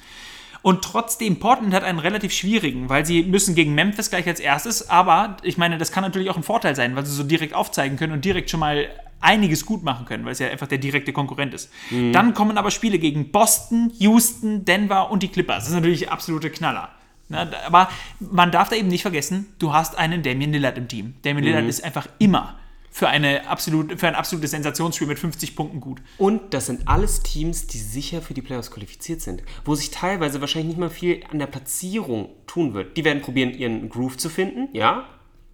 Und 0.62 0.82
trotzdem, 0.82 1.40
Portland 1.40 1.74
hat 1.74 1.82
einen 1.82 1.98
relativ 1.98 2.32
schwierigen, 2.32 2.88
weil 2.88 3.04
sie 3.04 3.24
müssen 3.24 3.56
gegen 3.56 3.74
Memphis 3.74 4.10
gleich 4.10 4.28
als 4.28 4.38
erstes, 4.38 4.88
aber 4.90 5.36
ich 5.42 5.58
meine, 5.58 5.76
das 5.76 5.90
kann 5.90 6.04
natürlich 6.04 6.30
auch 6.30 6.36
ein 6.36 6.44
Vorteil 6.44 6.76
sein, 6.76 6.94
weil 6.94 7.04
sie 7.04 7.12
so 7.12 7.24
direkt 7.24 7.52
aufzeigen 7.52 7.96
können 7.96 8.12
und 8.12 8.24
direkt 8.24 8.48
schon 8.48 8.60
mal 8.60 8.88
einiges 9.20 9.66
gut 9.66 9.82
machen 9.82 10.04
können, 10.06 10.24
weil 10.24 10.32
es 10.32 10.38
ja 10.38 10.48
einfach 10.48 10.68
der 10.68 10.78
direkte 10.78 11.12
Konkurrent 11.12 11.54
ist. 11.54 11.70
Dann 12.12 12.34
kommen 12.34 12.58
aber 12.58 12.70
Spiele 12.70 12.98
gegen 12.98 13.30
Boston, 13.32 13.92
Houston, 13.98 14.64
Denver 14.64 15.10
und 15.10 15.22
die 15.24 15.28
Clippers. 15.28 15.64
Das 15.64 15.68
ist 15.68 15.74
natürlich 15.74 16.10
absolute 16.10 16.50
Knaller. 16.50 16.90
Da- 17.32 17.50
aber 17.66 17.88
man 18.20 18.50
darf 18.52 18.68
da 18.68 18.76
eben 18.76 18.88
nicht 18.88 19.02
vergessen, 19.02 19.46
du 19.58 19.72
hast 19.72 19.96
einen 19.98 20.22
Damian 20.22 20.52
Lillard 20.52 20.78
im 20.78 20.88
Team. 20.88 21.14
Damian 21.22 21.44
Lillard 21.44 21.64
ist 21.68 21.82
einfach 21.84 22.06
immer 22.18 22.58
für, 22.90 23.08
eine 23.08 23.48
absolut, 23.48 23.98
für 23.98 24.06
ein 24.06 24.14
absolutes 24.14 24.50
Sensationsspiel 24.50 25.06
mit 25.08 25.18
50 25.18 25.56
Punkten 25.56 25.80
gut. 25.80 26.02
Und 26.18 26.52
das 26.52 26.66
sind 26.66 26.86
alles 26.88 27.22
Teams, 27.22 27.66
die 27.66 27.78
sicher 27.78 28.20
für 28.20 28.34
die 28.34 28.42
Playoffs 28.42 28.70
qualifiziert 28.70 29.22
sind, 29.22 29.42
wo 29.64 29.74
sich 29.74 29.90
teilweise 29.90 30.40
wahrscheinlich 30.42 30.68
nicht 30.76 30.78
mal 30.80 30.90
viel 30.90 31.22
an 31.30 31.38
der 31.38 31.46
Platzierung 31.46 32.28
tun 32.46 32.74
wird. 32.74 32.96
Die 32.98 33.04
werden 33.04 33.22
probieren, 33.22 33.54
ihren 33.54 33.88
Groove 33.88 34.18
zu 34.18 34.28
finden, 34.28 34.68
ja, 34.74 35.08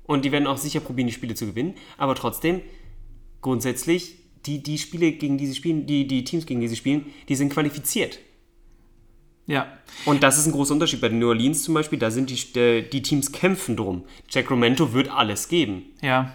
und 0.05 0.25
die 0.25 0.33
werden 0.33 0.47
auch 0.49 0.57
sicher 0.57 0.81
probieren, 0.81 1.07
die 1.07 1.13
Spiele 1.13 1.35
zu 1.35 1.47
gewinnen, 1.47 1.75
aber 1.97 2.15
trotzdem, 2.17 2.61
grundsätzlich, 3.41 4.17
die, 4.47 4.63
die 4.63 4.79
Spiele, 4.79 5.13
gegen 5.13 5.37
die 5.39 5.47
sie 5.47 5.55
spielen, 5.55 5.87
die, 5.87 6.07
die 6.07 6.25
Teams, 6.25 6.47
gegen 6.47 6.61
die 6.61 6.69
sie 6.69 6.77
spielen, 6.77 7.07
die 7.29 7.35
sind 7.37 7.53
qualifiziert. 7.53 8.19
Ja. 9.49 9.67
Und 10.05 10.23
das 10.23 10.39
ist 10.39 10.47
ein 10.47 10.53
großer 10.53 10.75
Unterschied. 10.75 11.01
Bei 11.01 11.09
den 11.09 11.19
New 11.19 11.29
Orleans 11.29 11.65
zum 11.65 11.75
Beispiel, 11.75 11.99
da 11.99 12.13
sind 12.13 12.31
die, 12.31 12.37
die, 12.53 12.89
die 12.89 13.03
Teams 13.03 13.33
kämpfen 13.33 13.77
drum. 13.77 14.05
Sacramento 14.31 14.93
wird 14.93 15.11
alles 15.11 15.49
geben. 15.49 15.83
Ja. 16.01 16.33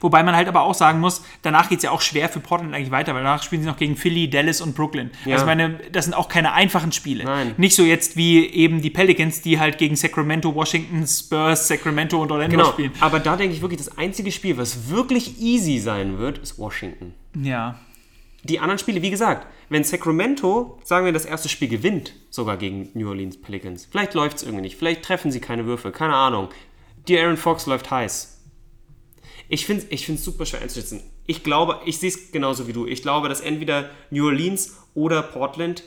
Wobei 0.00 0.22
man 0.22 0.36
halt 0.36 0.46
aber 0.46 0.62
auch 0.62 0.74
sagen 0.74 1.00
muss, 1.00 1.24
danach 1.42 1.68
geht 1.68 1.78
es 1.78 1.84
ja 1.84 1.90
auch 1.90 2.00
schwer 2.02 2.28
für 2.28 2.38
Portland 2.38 2.72
eigentlich 2.74 2.90
weiter, 2.92 3.14
weil 3.14 3.24
danach 3.24 3.42
spielen 3.42 3.62
sie 3.62 3.68
noch 3.68 3.76
gegen 3.78 3.96
Philly, 3.96 4.30
Dallas 4.30 4.60
und 4.60 4.74
Brooklyn. 4.76 5.10
Ja. 5.24 5.32
Also 5.34 5.44
ich 5.44 5.46
meine, 5.46 5.80
das 5.90 6.04
sind 6.04 6.14
auch 6.14 6.28
keine 6.28 6.52
einfachen 6.52 6.92
Spiele. 6.92 7.24
Nein. 7.24 7.54
Nicht 7.56 7.74
so 7.74 7.82
jetzt 7.82 8.16
wie 8.16 8.44
eben 8.46 8.80
die 8.80 8.90
Pelicans, 8.90 9.40
die 9.40 9.58
halt 9.58 9.78
gegen 9.78 9.96
Sacramento, 9.96 10.54
Washington, 10.54 11.04
Spurs, 11.06 11.66
Sacramento 11.66 12.20
und 12.20 12.30
Orlando 12.30 12.56
Genau. 12.56 12.70
spielen. 12.70 12.92
Aber 13.00 13.18
da 13.18 13.36
denke 13.36 13.54
ich 13.56 13.60
wirklich, 13.62 13.78
das 13.78 13.96
einzige 13.98 14.30
Spiel, 14.30 14.56
was 14.56 14.88
wirklich 14.90 15.40
easy 15.40 15.78
sein 15.78 16.18
wird, 16.18 16.38
ist 16.38 16.58
Washington. 16.58 17.14
Ja. 17.42 17.78
Die 18.44 18.60
anderen 18.60 18.78
Spiele, 18.78 19.02
wie 19.02 19.10
gesagt, 19.10 19.46
wenn 19.68 19.84
Sacramento, 19.84 20.78
sagen 20.84 21.04
wir, 21.04 21.12
das 21.12 21.24
erste 21.24 21.48
Spiel 21.48 21.68
gewinnt, 21.68 22.14
sogar 22.30 22.56
gegen 22.56 22.90
New 22.94 23.08
Orleans 23.08 23.40
Pelicans, 23.40 23.88
vielleicht 23.90 24.14
läuft 24.14 24.38
es 24.38 24.42
irgendwie 24.44 24.62
nicht, 24.62 24.76
vielleicht 24.76 25.02
treffen 25.02 25.32
sie 25.32 25.40
keine 25.40 25.66
Würfel, 25.66 25.92
keine 25.92 26.14
Ahnung. 26.14 26.48
Die 27.08 27.18
Aaron 27.18 27.36
Fox 27.36 27.66
läuft 27.66 27.90
heiß. 27.90 28.38
Ich 29.48 29.66
finde 29.66 29.84
es 29.84 29.92
ich 29.92 30.06
find's 30.06 30.24
super 30.24 30.44
schwer 30.46 30.60
einzuschätzen. 30.60 31.02
Ich 31.26 31.42
glaube, 31.42 31.80
ich 31.86 31.98
sehe 31.98 32.10
es 32.10 32.32
genauso 32.32 32.68
wie 32.68 32.72
du. 32.72 32.86
Ich 32.86 33.02
glaube, 33.02 33.28
dass 33.28 33.40
entweder 33.40 33.90
New 34.10 34.26
Orleans 34.26 34.76
oder 34.94 35.22
Portland 35.22 35.84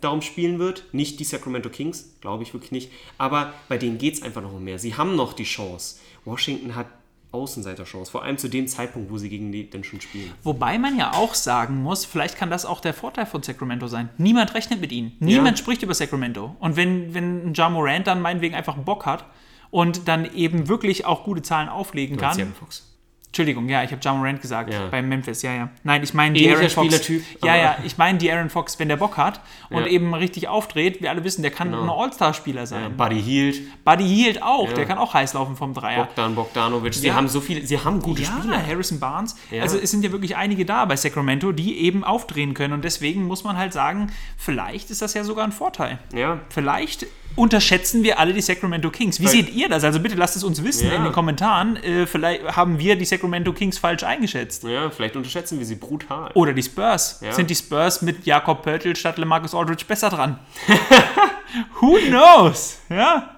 darum 0.00 0.22
spielen 0.22 0.58
wird. 0.58 0.84
Nicht 0.92 1.18
die 1.18 1.24
Sacramento 1.24 1.70
Kings, 1.70 2.16
glaube 2.20 2.42
ich 2.42 2.52
wirklich 2.52 2.72
nicht. 2.72 2.92
Aber 3.16 3.54
bei 3.68 3.78
denen 3.78 3.98
geht 3.98 4.14
es 4.14 4.22
einfach 4.22 4.42
noch 4.42 4.52
um 4.52 4.62
mehr. 4.62 4.78
Sie 4.78 4.94
haben 4.94 5.16
noch 5.16 5.32
die 5.32 5.44
Chance. 5.44 5.96
Washington 6.24 6.74
hat 6.74 6.88
Außenseiterchance, 7.34 8.10
vor 8.10 8.22
allem 8.22 8.38
zu 8.38 8.48
dem 8.48 8.66
Zeitpunkt, 8.68 9.10
wo 9.10 9.18
sie 9.18 9.28
gegen 9.28 9.52
die 9.52 9.68
denn 9.68 9.84
schon 9.84 10.00
spielen. 10.00 10.32
Wobei 10.42 10.78
man 10.78 10.96
ja 10.98 11.12
auch 11.12 11.34
sagen 11.34 11.82
muss, 11.82 12.04
vielleicht 12.04 12.36
kann 12.38 12.48
das 12.50 12.64
auch 12.64 12.80
der 12.80 12.94
Vorteil 12.94 13.26
von 13.26 13.42
Sacramento 13.42 13.86
sein. 13.88 14.08
Niemand 14.16 14.54
rechnet 14.54 14.80
mit 14.80 14.92
ihnen. 14.92 15.12
Niemand 15.20 15.58
Ja. 15.58 15.62
spricht 15.64 15.82
über 15.82 15.92
Sacramento. 15.94 16.56
Und 16.60 16.76
wenn, 16.76 17.12
wenn 17.12 17.48
ein 17.50 17.54
Ja 17.54 17.68
Morant 17.68 18.06
dann 18.06 18.22
meinetwegen 18.22 18.54
einfach 18.54 18.76
Bock 18.76 19.04
hat 19.04 19.24
und 19.70 20.08
dann 20.08 20.32
eben 20.34 20.68
wirklich 20.68 21.04
auch 21.04 21.24
gute 21.24 21.42
Zahlen 21.42 21.68
auflegen 21.68 22.16
kann. 22.16 22.38
Aaron 22.38 22.54
Fox. 22.54 22.93
Entschuldigung, 23.34 23.68
ja, 23.68 23.82
ich 23.82 23.90
habe 23.90 24.00
Ja 24.00 24.14
Morant 24.14 24.40
gesagt 24.40 24.72
Ja. 24.72 24.86
bei 24.92 25.02
Memphis, 25.02 25.42
ja, 25.42 25.52
ja. 25.52 25.68
Nein, 25.82 26.04
ich 26.04 26.14
meine 26.14 26.34
die 26.38 26.48
Aaron 26.48 26.70
Fox. 26.70 26.86
Spielertyp, 26.86 27.24
ja, 27.42 27.56
ja, 27.56 27.76
ich 27.82 27.98
meine 27.98 28.16
die 28.16 28.30
Aaron 28.30 28.48
Fox, 28.48 28.78
wenn 28.78 28.86
der 28.86 28.96
Bock 28.96 29.16
hat 29.16 29.40
und 29.70 29.80
Ja. 29.80 29.86
eben 29.88 30.14
richtig 30.14 30.46
aufdreht. 30.46 31.02
Wir 31.02 31.10
alle 31.10 31.24
wissen, 31.24 31.42
der 31.42 31.50
kann 31.50 31.74
ein 31.74 31.90
All-Star-Spieler 31.90 32.64
sein. 32.68 32.96
Buddy 32.96 33.20
Hield, 33.20 33.60
Buddy 33.84 34.04
Hield 34.06 34.40
auch, 34.40 34.68
Ja. 34.68 34.74
der 34.74 34.86
kann 34.86 34.98
auch 34.98 35.14
heiß 35.14 35.34
laufen 35.34 35.56
vom 35.56 35.74
Dreier. 35.74 36.04
Bogdan 36.04 36.36
Bogdanovic. 36.36 36.94
Sie 36.94 37.08
Ja. 37.08 37.14
haben 37.16 37.26
so 37.26 37.40
viele, 37.40 37.66
sie 37.66 37.76
haben 37.80 38.00
gute 38.00 38.22
Ja, 38.22 38.28
Spieler. 38.38 38.64
Harrison 38.64 39.00
Barnes. 39.00 39.34
Ja. 39.50 39.62
Also 39.62 39.78
es 39.78 39.90
sind 39.90 40.04
ja 40.04 40.12
wirklich 40.12 40.36
einige 40.36 40.64
da 40.64 40.84
bei 40.84 40.94
Sacramento, 40.94 41.50
die 41.50 41.80
eben 41.80 42.04
aufdrehen 42.04 42.54
können. 42.54 42.72
Und 42.72 42.84
deswegen 42.84 43.24
muss 43.26 43.42
man 43.42 43.56
halt 43.56 43.72
sagen, 43.72 44.12
vielleicht 44.38 44.90
ist 44.90 45.02
das 45.02 45.12
ja 45.14 45.24
sogar 45.24 45.44
ein 45.44 45.50
Vorteil. 45.50 45.98
Ja, 46.14 46.38
Vielleicht 46.50 47.06
unterschätzen 47.36 48.04
wir 48.04 48.20
alle 48.20 48.32
die 48.32 48.40
Sacramento 48.40 48.90
Kings. 48.90 49.18
Wie 49.18 49.24
Weil- 49.24 49.32
seht 49.32 49.52
ihr 49.52 49.68
das? 49.68 49.82
Also 49.82 49.98
bitte 49.98 50.14
lasst 50.14 50.36
es 50.36 50.44
uns 50.44 50.62
wissen 50.62 50.86
Ja. 50.88 50.94
in 50.94 51.02
den 51.02 51.12
Kommentaren. 51.12 51.74
Äh, 51.82 52.06
vielleicht 52.06 52.44
haben 52.56 52.78
wir 52.78 52.94
die 52.94 53.04
Sacramento 53.04 53.23
Kings 53.52 53.78
falsch 53.78 54.02
eingeschätzt. 54.02 54.64
ja, 54.64 54.90
vielleicht 54.90 55.16
unterschätzen 55.16 55.58
wir 55.58 55.66
sie 55.66 55.76
brutal. 55.76 56.30
Oder 56.34 56.52
die 56.52 56.62
Spurs. 56.62 57.20
Ja. 57.20 57.32
Sind 57.32 57.50
die 57.50 57.54
Spurs 57.54 58.02
mit 58.02 58.26
Jakob 58.26 58.62
Pörtl 58.62 58.96
statt 58.96 59.18
LeMarcus 59.18 59.54
Aldridge 59.54 59.84
besser 59.86 60.10
dran? 60.10 60.38
Who 61.80 61.98
knows? 62.08 62.78
Ja? 62.88 63.36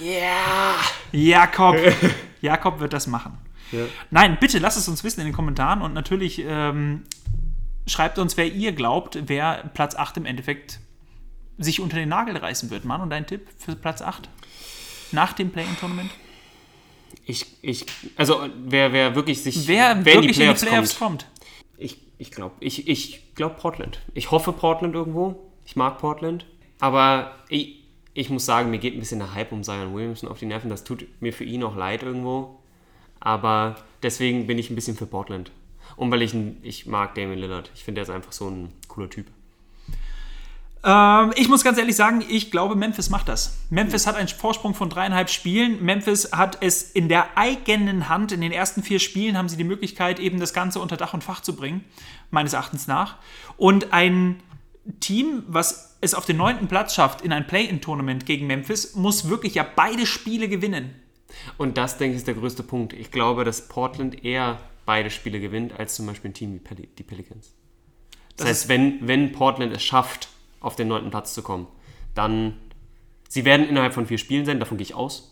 Ja. 0.00 0.76
Jakob. 1.12 1.76
Jakob 2.40 2.80
wird 2.80 2.92
das 2.92 3.06
machen. 3.06 3.38
Ja. 3.72 3.84
Nein, 4.10 4.38
bitte 4.40 4.58
lasst 4.58 4.78
es 4.78 4.88
uns 4.88 5.04
wissen 5.04 5.20
in 5.20 5.26
den 5.26 5.34
Kommentaren 5.34 5.82
und 5.82 5.92
natürlich 5.92 6.42
ähm, 6.44 7.04
schreibt 7.86 8.18
uns, 8.18 8.36
wer 8.36 8.46
ihr 8.46 8.72
glaubt, 8.72 9.18
wer 9.26 9.70
Platz 9.74 9.94
8 9.94 10.16
im 10.18 10.26
Endeffekt 10.26 10.80
sich 11.58 11.80
unter 11.80 11.96
den 11.96 12.08
Nagel 12.08 12.36
reißen 12.36 12.70
wird. 12.70 12.84
Mann, 12.84 13.00
und 13.00 13.10
dein 13.10 13.26
Tipp 13.26 13.46
für 13.58 13.76
Platz 13.76 14.02
8? 14.02 14.28
Nach 15.12 15.32
dem 15.32 15.50
Play-In-Tournament? 15.50 16.10
Ich, 17.26 17.46
ich, 17.62 17.86
also 18.16 18.46
wer, 18.64 18.92
wer 18.92 19.14
wirklich 19.14 19.42
sich, 19.42 19.68
Wer 19.68 20.04
wer 20.04 20.14
wirklich 20.14 20.40
in 20.40 20.52
die 20.54 20.64
Playoffs 20.66 20.98
kommt? 20.98 21.26
Ich, 21.78 21.98
ich 22.18 22.30
glaube, 22.30 22.54
ich, 22.60 22.88
ich 22.88 23.34
glaube 23.34 23.56
Portland. 23.58 24.00
Ich 24.14 24.30
hoffe 24.30 24.52
Portland 24.52 24.94
irgendwo. 24.94 25.36
Ich 25.64 25.76
mag 25.76 25.98
Portland. 25.98 26.46
Aber 26.80 27.34
ich, 27.48 27.84
ich 28.14 28.30
muss 28.30 28.46
sagen, 28.46 28.70
mir 28.70 28.78
geht 28.78 28.94
ein 28.94 29.00
bisschen 29.00 29.20
der 29.20 29.34
Hype 29.34 29.52
um 29.52 29.62
Zion 29.62 29.94
Williamson 29.94 30.28
auf 30.28 30.38
die 30.38 30.46
Nerven. 30.46 30.70
Das 30.70 30.84
tut 30.84 31.06
mir 31.20 31.32
für 31.32 31.44
ihn 31.44 31.62
auch 31.62 31.76
leid 31.76 32.02
irgendwo. 32.02 32.58
Aber 33.20 33.76
deswegen 34.02 34.46
bin 34.46 34.58
ich 34.58 34.70
ein 34.70 34.74
bisschen 34.74 34.96
für 34.96 35.06
Portland. 35.06 35.52
Und 35.96 36.10
weil 36.10 36.22
ich, 36.22 36.34
ich 36.62 36.86
mag 36.86 37.14
Damian 37.14 37.38
Lillard. 37.38 37.70
Ich 37.74 37.84
finde, 37.84 38.00
er 38.00 38.04
ist 38.04 38.10
einfach 38.10 38.32
so 38.32 38.48
ein 38.48 38.72
cooler 38.88 39.10
Typ. 39.10 39.26
Ähm, 40.82 41.32
ich 41.36 41.48
muss 41.48 41.62
ganz 41.62 41.78
ehrlich 41.78 41.96
sagen, 41.96 42.24
ich 42.28 42.50
glaube, 42.50 42.74
Memphis 42.74 43.10
macht 43.10 43.28
das. 43.28 43.58
Memphis 43.68 44.06
hat 44.06 44.16
einen 44.16 44.28
Vorsprung 44.28 44.74
von 44.74 44.88
dreieinhalb 44.88 45.28
Spielen. 45.28 45.84
Memphis 45.84 46.32
hat 46.32 46.58
es 46.60 46.82
in 46.82 47.08
der 47.08 47.36
eigenen 47.36 48.08
Hand. 48.08 48.32
In 48.32 48.40
den 48.40 48.52
ersten 48.52 48.82
vier 48.82 48.98
Spielen 48.98 49.36
haben 49.36 49.48
sie 49.48 49.56
die 49.56 49.64
Möglichkeit, 49.64 50.18
eben 50.18 50.40
das 50.40 50.54
Ganze 50.54 50.80
unter 50.80 50.96
Dach 50.96 51.12
und 51.12 51.22
Fach 51.22 51.40
zu 51.40 51.54
bringen, 51.54 51.84
meines 52.30 52.54
Erachtens 52.54 52.86
nach. 52.86 53.16
Und 53.56 53.92
ein 53.92 54.42
Team, 55.00 55.44
was 55.46 55.98
es 56.00 56.14
auf 56.14 56.24
den 56.24 56.38
neunten 56.38 56.66
Platz 56.66 56.94
schafft 56.94 57.20
in 57.20 57.32
ein 57.32 57.46
Play-In-Tournament 57.46 58.24
gegen 58.24 58.46
Memphis, 58.46 58.94
muss 58.94 59.28
wirklich 59.28 59.54
ja 59.54 59.66
beide 59.76 60.06
Spiele 60.06 60.48
gewinnen. 60.48 60.94
Und 61.58 61.76
das, 61.76 61.98
denke 61.98 62.14
ich, 62.14 62.20
ist 62.20 62.26
der 62.26 62.34
größte 62.34 62.62
Punkt. 62.62 62.94
Ich 62.94 63.10
glaube, 63.10 63.44
dass 63.44 63.68
Portland 63.68 64.24
eher 64.24 64.58
beide 64.86 65.10
Spiele 65.10 65.40
gewinnt, 65.40 65.78
als 65.78 65.94
zum 65.94 66.06
Beispiel 66.06 66.30
ein 66.30 66.34
Team 66.34 66.54
wie 66.54 66.58
Peli 66.58 66.88
die 66.98 67.02
Pelicans. 67.02 67.52
Das, 68.36 68.38
Das 68.38 68.48
heißt, 68.48 68.68
wenn, 68.68 69.06
wenn 69.06 69.32
Portland 69.32 69.72
es 69.74 69.84
schafft, 69.84 70.28
auf 70.60 70.76
den 70.76 70.88
neunten 70.88 71.10
Platz 71.10 71.34
zu 71.34 71.42
kommen, 71.42 71.66
dann. 72.14 72.56
Sie 73.28 73.44
werden 73.44 73.68
innerhalb 73.68 73.94
von 73.94 74.06
vier 74.06 74.18
Spielen 74.18 74.44
sein, 74.44 74.58
davon 74.58 74.76
gehe 74.76 74.84
ich 74.84 74.94
aus. 74.94 75.29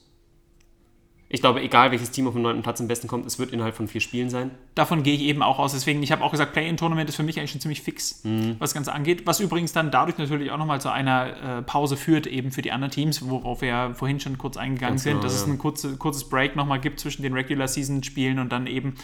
Ich 1.31 1.41
glaube, 1.43 1.61
egal 1.61 1.91
welches 1.91 2.11
Team 2.11 2.27
auf 2.27 2.33
dem 2.33 2.41
neunten 2.41 2.63
Platz 2.63 2.81
am 2.81 2.89
besten 2.89 3.07
kommt, 3.07 3.27
es 3.27 3.39
wird 3.39 3.53
innerhalb 3.53 3.75
von 3.75 3.87
vier 3.87 4.01
Spielen 4.01 4.31
sein. 4.31 4.51
Davon 4.75 5.03
gehe 5.03 5.15
ich 5.15 5.23
eben 5.23 5.43
auch 5.43 5.59
aus. 5.59 5.73
Deswegen, 5.73 6.03
ich 6.03 6.11
habe 6.11 6.25
auch 6.25 6.31
gesagt, 6.31 6.55
Play-in-Tournament 6.55 7.09
ist 7.09 7.17
für 7.17 7.23
mich 7.23 7.39
eigentlich 7.39 7.51
schon 7.51 7.61
ziemlich 7.61 7.83
fix, 7.83 8.25
Mhm. 8.25 8.57
was 8.59 8.71
das 8.71 8.75
Ganze 8.75 8.93
angeht. 8.95 9.27
Was 9.27 9.39
übrigens 9.41 9.75
dann 9.75 9.91
dadurch 9.91 10.17
natürlich 10.17 10.51
auch 10.51 10.57
nochmal 10.57 10.81
zu 10.81 10.91
einer 10.91 11.59
äh, 11.59 11.63
Pause 11.63 11.99
führt, 11.99 12.27
eben 12.27 12.51
für 12.51 12.63
die 12.63 12.73
anderen 12.73 12.91
Teams, 12.91 13.29
worauf 13.29 13.61
wir 13.61 13.69
ja 13.69 13.95
vorhin 13.95 14.21
schon 14.21 14.39
kurz 14.39 14.57
eingegangen 14.57 14.93
Ganz 14.95 15.03
sind, 15.03 15.13
genau, 15.13 15.23
dass 15.23 15.35
es 15.35 15.47
ja. 15.47 15.53
ein 15.53 15.59
kurze, 15.59 15.97
kurzes 15.99 16.29
Break 16.29 16.57
nochmal 16.57 16.81
gibt 16.81 16.99
zwischen 16.99 17.23
den 17.23 17.35
Regular-Season-Spielen 17.35 18.39
und 18.39 18.51
dann 18.51 18.67
eben 18.67 18.95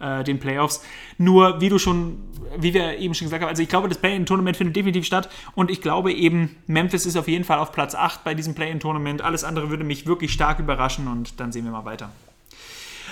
äh, 0.00 0.22
den 0.24 0.38
Playoffs. 0.38 0.84
Nur, 1.18 1.60
wie 1.60 1.70
du 1.70 1.78
schon, 1.78 2.18
wie 2.58 2.74
wir 2.74 2.98
eben 2.98 3.14
schon 3.14 3.26
gesagt 3.26 3.42
haben, 3.42 3.48
also 3.48 3.62
ich 3.62 3.68
glaube, 3.68 3.88
das 3.88 3.98
Play-in-Tournament 3.98 4.56
findet 4.56 4.76
definitiv 4.76 5.06
statt 5.06 5.30
und 5.54 5.70
ich 5.70 5.80
glaube 5.80 6.12
eben, 6.12 6.56
Memphis 6.66 7.06
ist 7.06 7.16
auf 7.16 7.28
jeden 7.28 7.44
Fall 7.44 7.58
auf 7.58 7.72
Platz 7.72 7.94
8 7.94 8.24
bei 8.24 8.34
diesem 8.34 8.54
Play-in-Tournament. 8.54 9.22
Alles 9.22 9.44
andere 9.44 9.70
würde 9.70 9.84
mich 9.84 10.06
wirklich 10.06 10.32
stark 10.32 10.58
überraschen 10.58 11.08
und 11.08 11.40
dann 11.40 11.52
sehen 11.52 11.64
wir 11.64 11.69
mal 11.70 11.84
weiter. 11.84 12.10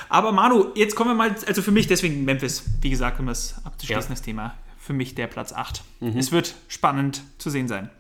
Aber 0.09 0.33
Manu, 0.33 0.67
jetzt 0.75 0.95
kommen 0.97 1.11
wir 1.11 1.15
mal, 1.15 1.35
also 1.47 1.61
für 1.63 1.71
mich 1.73 1.87
deswegen 1.87 2.25
Memphis, 2.25 2.65
wie 2.81 2.91
gesagt, 2.91 3.21
um 3.21 3.27
das 3.27 3.57
abzuschließen, 3.65 4.03
Ja. 4.05 4.09
das 4.15 4.23
Thema, 4.23 4.55
für 4.79 4.93
mich 4.95 5.15
der 5.15 5.27
Platz 5.27 5.53
8. 5.53 5.83
Es 6.17 6.33
wird 6.33 6.55
spannend 6.69 7.23
zu 7.39 7.51
sehen 7.51 7.69
sein. 7.69 7.91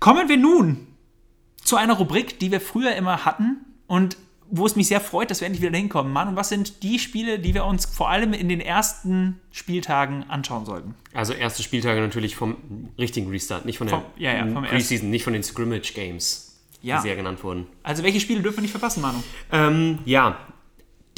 Kommen 0.00 0.28
wir 0.28 0.36
nun 0.36 0.86
zu 1.64 1.76
einer 1.76 1.94
Rubrik, 1.94 2.38
die 2.40 2.50
wir 2.50 2.60
früher 2.60 2.94
immer 2.94 3.24
hatten 3.24 3.58
und 3.86 4.16
wo 4.52 4.66
es 4.66 4.74
mich 4.74 4.88
sehr 4.88 5.00
freut, 5.00 5.30
dass 5.30 5.40
wir 5.40 5.46
endlich 5.46 5.62
wieder 5.62 5.76
hinkommen. 5.78 6.12
Manu, 6.12 6.34
was 6.34 6.48
sind 6.48 6.82
die 6.82 6.98
Spiele, 6.98 7.38
die 7.38 7.54
wir 7.54 7.64
uns 7.64 7.86
vor 7.86 8.10
allem 8.10 8.32
in 8.32 8.48
den 8.48 8.60
ersten 8.60 9.38
Spieltagen 9.52 10.28
anschauen 10.28 10.66
sollten? 10.66 10.94
Also 11.14 11.32
erste 11.34 11.62
Spieltage 11.62 12.00
natürlich 12.00 12.34
vom 12.34 12.56
richtigen 12.98 13.30
Restart, 13.30 13.64
nicht 13.64 13.78
von 13.78 13.86
der 13.86 14.00
Vom- 14.00 14.06
ja, 14.16 14.34
ja, 14.34 14.60
Preseason, 14.62 15.08
nicht 15.08 15.22
von 15.22 15.34
den 15.34 15.44
Scrimmage 15.44 15.92
Games, 15.94 16.49
Ja. 16.82 16.96
die 16.96 17.02
sie 17.02 17.08
ja 17.08 17.14
genannt 17.14 17.42
wurden. 17.44 17.66
Also 17.82 18.02
welche 18.02 18.20
Spiele 18.20 18.40
dürfen 18.42 18.58
wir 18.58 18.62
nicht 18.62 18.70
verpassen, 18.70 19.02
Manu? 19.02 19.22
Ähm, 19.52 19.98
ja, 20.04 20.38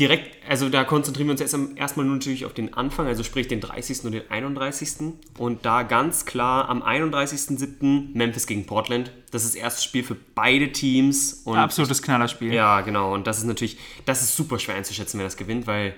direkt, 0.00 0.36
also 0.48 0.68
da 0.68 0.84
konzentrieren 0.84 1.28
wir 1.28 1.32
uns 1.32 1.40
jetzt 1.40 1.56
erstmal 1.76 2.06
nur 2.06 2.16
natürlich 2.16 2.44
auf 2.44 2.54
den 2.54 2.74
Anfang, 2.74 3.06
also 3.06 3.22
sprich 3.22 3.48
den 3.48 3.60
30. 3.60 4.04
und 4.04 4.12
den 4.12 4.30
31. 4.30 5.14
Und 5.38 5.64
da 5.64 5.82
ganz 5.82 6.24
klar 6.24 6.68
am 6.68 6.82
31.07. 6.82 8.08
Memphis 8.14 8.46
gegen 8.46 8.66
Portland. 8.66 9.12
Das 9.30 9.44
ist 9.44 9.54
das 9.54 9.60
erste 9.62 9.82
Spiel 9.82 10.02
für 10.02 10.16
beide 10.34 10.72
Teams. 10.72 11.42
Und 11.44 11.58
Absolutes 11.58 12.02
Knallerspiel. 12.02 12.52
Ja, 12.52 12.80
genau. 12.80 13.14
Und 13.14 13.26
das 13.26 13.38
ist 13.38 13.44
natürlich, 13.44 13.78
das 14.04 14.22
ist 14.22 14.34
super 14.34 14.58
schwer 14.58 14.74
einzuschätzen, 14.74 15.18
wer 15.18 15.26
das 15.26 15.36
gewinnt, 15.36 15.66
weil 15.66 15.94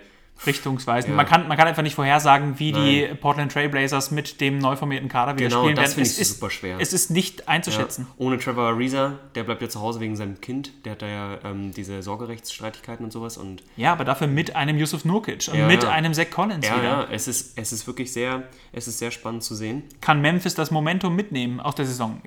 Richtungsweisend. 0.47 1.11
Ja. 1.12 1.16
Man, 1.16 1.27
kann, 1.27 1.49
man 1.49 1.57
kann 1.57 1.68
einfach 1.68 1.83
nicht 1.83 1.94
vorhersagen, 1.94 2.59
wie 2.59 2.73
die 2.73 3.09
Portland 3.20 3.53
Trailblazers 3.53 4.11
mit 4.11 4.40
dem 4.40 4.59
neu 4.59 4.77
formierten 4.77 5.09
Kader 5.09 5.37
wieder 5.38 5.49
Genau, 5.49 5.62
spielen 5.62 5.77
das 5.77 5.83
werden. 5.85 5.94
finde 5.94 6.11
ich 6.11 6.18
ist 6.20 6.35
super 6.35 6.51
schwer. 6.51 6.77
Es 6.81 6.92
ist 6.92 7.11
nicht 7.11 7.49
einzuschätzen. 7.49 8.07
Ja, 8.09 8.14
ohne 8.27 8.38
Trevor 8.38 8.64
Ariza, 8.64 9.18
der 9.35 9.44
bleibt 9.44 9.62
ja 9.62 9.68
zu 9.68 9.81
Hause 9.81 10.01
wegen 10.01 10.16
seinem 10.16 10.40
Kind. 10.40 10.73
Der 10.85 10.92
hat 10.92 11.03
da 11.03 11.07
ja 11.07 11.38
ähm, 11.44 11.73
diese 11.73 12.03
Sorgerechtsstreitigkeiten 12.03 13.05
und 13.05 13.12
sowas. 13.12 13.37
Und 13.38 13.62
Ja, 13.77 13.92
aber 13.92 14.05
dafür 14.05 14.27
mit 14.27 14.55
einem 14.57 14.77
Yusuf 14.77 15.05
Nurkic 15.05 15.49
und 15.49 15.59
Ja, 15.59 15.66
mit 15.66 15.85
einem 15.85 16.12
Zach 16.12 16.31
Collins 16.31 16.66
ja, 16.66 16.77
wieder. 16.77 16.85
ja, 16.85 17.07
es 17.11 17.29
ist, 17.29 17.57
es 17.57 17.73
ist 17.73 17.87
wirklich 17.87 18.12
sehr, 18.12 18.42
es 18.73 18.87
ist 18.88 18.99
sehr 18.99 19.11
spannend 19.12 19.44
zu 19.44 19.55
sehen. 19.55 19.85
Kann 20.01 20.20
Memphis 20.20 20.55
das 20.55 20.70
Momentum 20.70 21.14
mitnehmen 21.16 21.61
aus 21.61 21.75
der 21.77 21.87
Saison? 21.87 22.20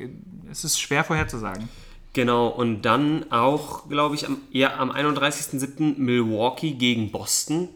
Es 0.50 0.64
ist 0.64 0.80
schwer 0.80 1.04
vorherzusagen. 1.04 1.70
Genau, 2.14 2.48
und 2.48 2.82
dann 2.84 3.32
auch, 3.32 3.88
glaube 3.90 4.16
ich, 4.16 4.26
am, 4.26 4.38
ja, 4.50 4.78
am 4.80 4.90
31.07. 4.92 6.00
Milwaukee 6.00 6.72
gegen 6.72 7.12
Boston. 7.12 7.70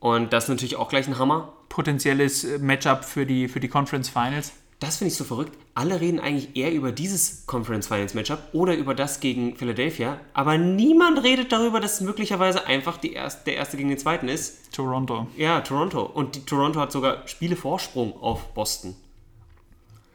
Und 0.00 0.32
das 0.32 0.44
ist 0.44 0.50
natürlich 0.50 0.76
auch 0.76 0.88
gleich 0.88 1.08
ein 1.08 1.18
Hammer. 1.18 1.52
Potenzielles 1.68 2.44
äh, 2.44 2.58
Matchup 2.58 3.04
für 3.04 3.26
die, 3.26 3.48
für 3.48 3.60
die 3.60 3.68
Conference 3.68 4.08
Finals. 4.08 4.52
Das 4.80 4.98
finde 4.98 5.10
ich 5.10 5.16
so 5.16 5.24
verrückt. 5.24 5.58
Alle 5.74 6.00
reden 6.00 6.20
eigentlich 6.20 6.56
eher 6.56 6.72
über 6.72 6.92
dieses 6.92 7.46
Conference 7.46 7.88
Finals 7.88 8.14
Matchup 8.14 8.38
oder 8.52 8.76
über 8.76 8.94
das 8.94 9.18
gegen 9.18 9.56
Philadelphia, 9.56 10.20
aber 10.34 10.56
niemand 10.56 11.22
redet 11.24 11.50
darüber, 11.50 11.80
dass 11.80 11.94
es 11.94 12.00
möglicherweise 12.00 12.64
einfach 12.66 12.96
die 12.96 13.12
erst, 13.12 13.46
der 13.48 13.56
erste 13.56 13.76
gegen 13.76 13.88
den 13.88 13.98
zweiten 13.98 14.28
ist. 14.28 14.72
Toronto. 14.72 15.26
Ja, 15.36 15.60
Toronto. 15.62 16.02
Und 16.02 16.36
die, 16.36 16.40
Toronto 16.44 16.78
hat 16.78 16.92
sogar 16.92 17.26
Spiele 17.26 17.56
Vorsprung 17.56 18.16
auf 18.22 18.54
Boston. 18.54 18.94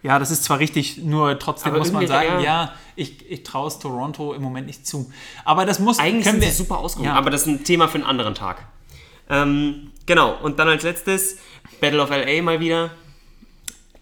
Ja, 0.01 0.17
das 0.19 0.31
ist 0.31 0.43
zwar 0.45 0.59
richtig, 0.59 0.97
nur 0.97 1.37
trotzdem 1.39 1.71
Aber 1.71 1.79
muss 1.79 1.91
man 1.91 2.05
sagen, 2.07 2.27
ja. 2.35 2.41
ja, 2.41 2.73
ich, 2.95 3.29
ich 3.29 3.43
traue 3.43 3.67
es 3.67 3.79
Toronto 3.79 4.33
im 4.33 4.41
Moment 4.41 4.67
nicht 4.67 4.85
zu. 4.87 5.11
Aber 5.43 5.65
das 5.65 5.79
muss 5.79 5.99
Eigentlich 5.99 6.25
können 6.25 6.39
sind 6.39 6.41
wir, 6.41 6.51
sie 6.51 6.57
super 6.57 6.79
ausgewogen, 6.79 7.09
Ja. 7.11 7.17
aber 7.17 7.29
das 7.29 7.41
ist 7.41 7.47
ein 7.47 7.63
Thema 7.63 7.87
für 7.89 7.95
einen 7.95 8.05
anderen 8.05 8.35
Tag. 8.35 8.65
Ähm, 9.29 9.91
genau, 10.05 10.37
und 10.41 10.59
dann 10.59 10.67
als 10.67 10.83
letztes 10.83 11.37
Battle 11.81 12.01
of 12.01 12.09
LA 12.09 12.41
mal 12.41 12.59
wieder. 12.59 12.91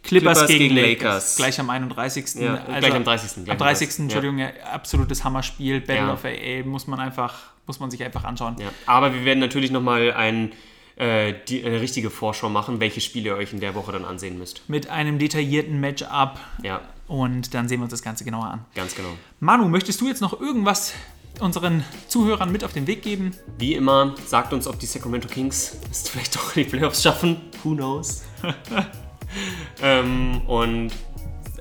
Clippers, 0.04 0.40
Clippers 0.40 0.48
gegen, 0.48 0.60
gegen 0.60 0.76
Lakers. 0.76 1.04
Lakers. 1.04 1.36
Gleich 1.36 1.60
am 1.60 1.70
31. 1.70 2.36
Ja, 2.42 2.56
gleich 2.56 2.94
am 2.96 3.04
30.. 3.04 3.44
Gleich 3.46 3.52
Am 3.52 3.58
30. 3.60 4.00
Entschuldigung, 4.00 4.40
ja. 4.40 4.50
absolutes 4.74 5.24
Hammerspiel. 5.24 5.80
Battle 5.80 5.96
Ja. 6.08 6.14
of 6.14 6.26
AA 6.26 6.64
muss 6.66 6.88
man 6.88 7.00
einfach, 7.00 7.52
muss 7.68 7.80
man 7.80 7.92
sich 7.92 8.04
einfach 8.04 8.24
anschauen. 8.24 8.56
Ja, 8.60 8.70
aber 8.88 9.14
wir 9.14 9.26
werden 9.26 9.40
natürlich 9.40 9.70
nochmal 9.70 10.12
ein, 10.14 10.54
äh, 10.96 11.36
die, 11.48 11.64
eine 11.64 11.80
richtige 11.82 12.10
Vorschau 12.10 12.50
machen, 12.50 12.80
welche 12.80 13.00
Spiele 13.00 13.30
ihr 13.30 13.36
euch 13.36 13.54
in 13.54 13.60
der 13.60 13.76
Woche 13.76 13.92
dann 13.92 14.04
ansehen 14.04 14.40
müsst. 14.40 14.68
Mit 14.68 14.90
einem 14.90 15.20
detaillierten 15.20 15.80
Matchup. 15.80 16.40
Ja, 16.64 16.82
Und 17.08 17.54
dann 17.54 17.68
sehen 17.68 17.80
wir 17.80 17.84
uns 17.84 17.92
das 17.92 18.02
Ganze 18.02 18.24
genauer 18.24 18.46
an. 18.46 18.66
ganz 18.74 18.96
genau. 18.96 19.10
Manu, 19.40 19.68
möchtest 19.70 20.02
du 20.02 20.08
jetzt 20.08 20.22
noch 20.22 20.42
irgendwas 20.42 20.94
unseren 21.41 21.84
Zuhörern 22.08 22.51
mit 22.51 22.63
auf 22.63 22.73
den 22.73 22.88
Weg 22.88 23.01
geben? 23.01 23.32
Wie 23.58 23.75
immer, 23.75 24.15
sagt 24.25 24.54
uns, 24.54 24.67
ob 24.67 24.80
die 24.80 24.86
Sacramento 24.86 25.27
Kings 25.27 25.77
es 25.89 26.08
vielleicht 26.08 26.36
doch 26.36 26.56
in 26.56 26.63
die 26.63 26.69
Playoffs 26.69 27.01
schaffen. 27.01 27.41
Who 27.63 27.75
knows? 27.75 28.23
ähm, 29.82 30.41
und 30.47 30.91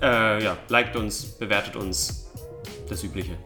äh, 0.00 0.42
ja, 0.42 0.56
liked 0.68 0.96
uns, 0.96 1.24
bewertet 1.24 1.76
uns. 1.76 2.30
Das 2.88 3.04
Übliche. 3.04 3.36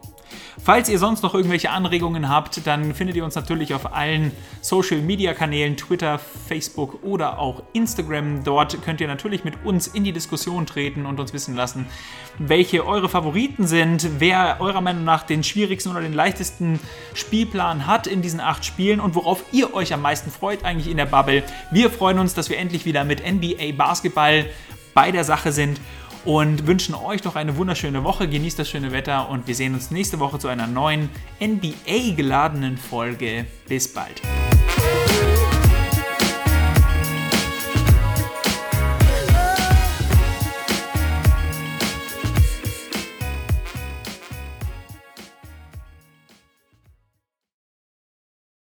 Falls 0.63 0.89
ihr 0.89 0.99
sonst 0.99 1.23
noch 1.23 1.35
irgendwelche 1.35 1.71
Anregungen 1.71 2.29
habt, 2.29 2.67
dann 2.67 2.95
findet 2.95 3.17
ihr 3.17 3.25
uns 3.25 3.35
natürlich 3.35 3.75
auf 3.75 3.93
allen 3.93 4.31
Social 4.61 5.01
Media 5.01 5.35
Kanälen, 5.35 5.77
Twitter, 5.77 6.19
Facebook 6.19 7.03
oder 7.03 7.39
auch 7.39 7.63
Instagram. 7.73 8.45
Dort 8.45 8.81
könnt 8.83 9.01
ihr 9.01 9.09
natürlich 9.09 9.45
mit 9.45 9.65
uns 9.65 9.89
in 9.89 10.05
die 10.05 10.13
Diskussion 10.13 10.67
treten 10.67 11.07
und 11.07 11.19
uns 11.19 11.33
wissen 11.33 11.57
lassen, 11.57 11.87
welche 12.39 12.87
eure 12.87 13.09
Favoriten 13.09 13.67
sind, 13.67 14.21
wer 14.21 14.61
eurer 14.61 14.81
Meinung 14.81 15.05
nach 15.05 15.25
den 15.25 15.43
schwierigsten 15.43 15.91
oder 15.91 16.01
den 16.01 16.13
leichtesten 16.13 16.79
Spielplan 17.15 17.87
hat 17.87 18.07
in 18.07 18.23
diesen 18.23 18.41
acht 18.41 18.65
Spielen 18.65 19.01
und 19.01 19.15
worauf 19.15 19.45
ihr 19.53 19.75
euch 19.75 19.93
am 19.93 20.03
meisten 20.03 20.31
freut 20.31 20.65
eigentlich 20.65 20.91
in 20.91 20.97
der 20.97 21.07
Bubble. 21.07 21.43
Wir 21.73 21.91
freuen 21.91 22.19
uns, 22.19 22.35
dass 22.35 22.49
wir 22.49 22.59
endlich 22.59 22.85
wieder 22.85 23.05
mit 23.05 23.23
NBA 23.25 23.73
Basketball 23.77 24.47
bei 24.95 25.11
der 25.11 25.25
Sache 25.25 25.53
sind 25.53 25.81
und 26.25 26.67
wünschen 26.67 26.95
euch 26.95 27.25
noch 27.25 27.37
eine 27.37 27.57
wunderschöne 27.57 28.05
Woche. 28.05 28.29
Genießt 28.29 28.59
das 28.59 28.69
schöne 28.69 28.93
Wetter 28.93 29.29
und 29.29 29.47
wir 29.47 29.55
sehen 29.55 29.75
uns 29.75 29.91
nächste 29.91 30.21
Woche 30.21 30.39
zu 30.39 30.49
einer 30.49 30.67
neuen 30.67 31.11
NBA 31.41 32.15
geladenen 32.17 32.77
Folge. 32.77 33.47
Bis 33.69 33.93
bald. 33.93 34.23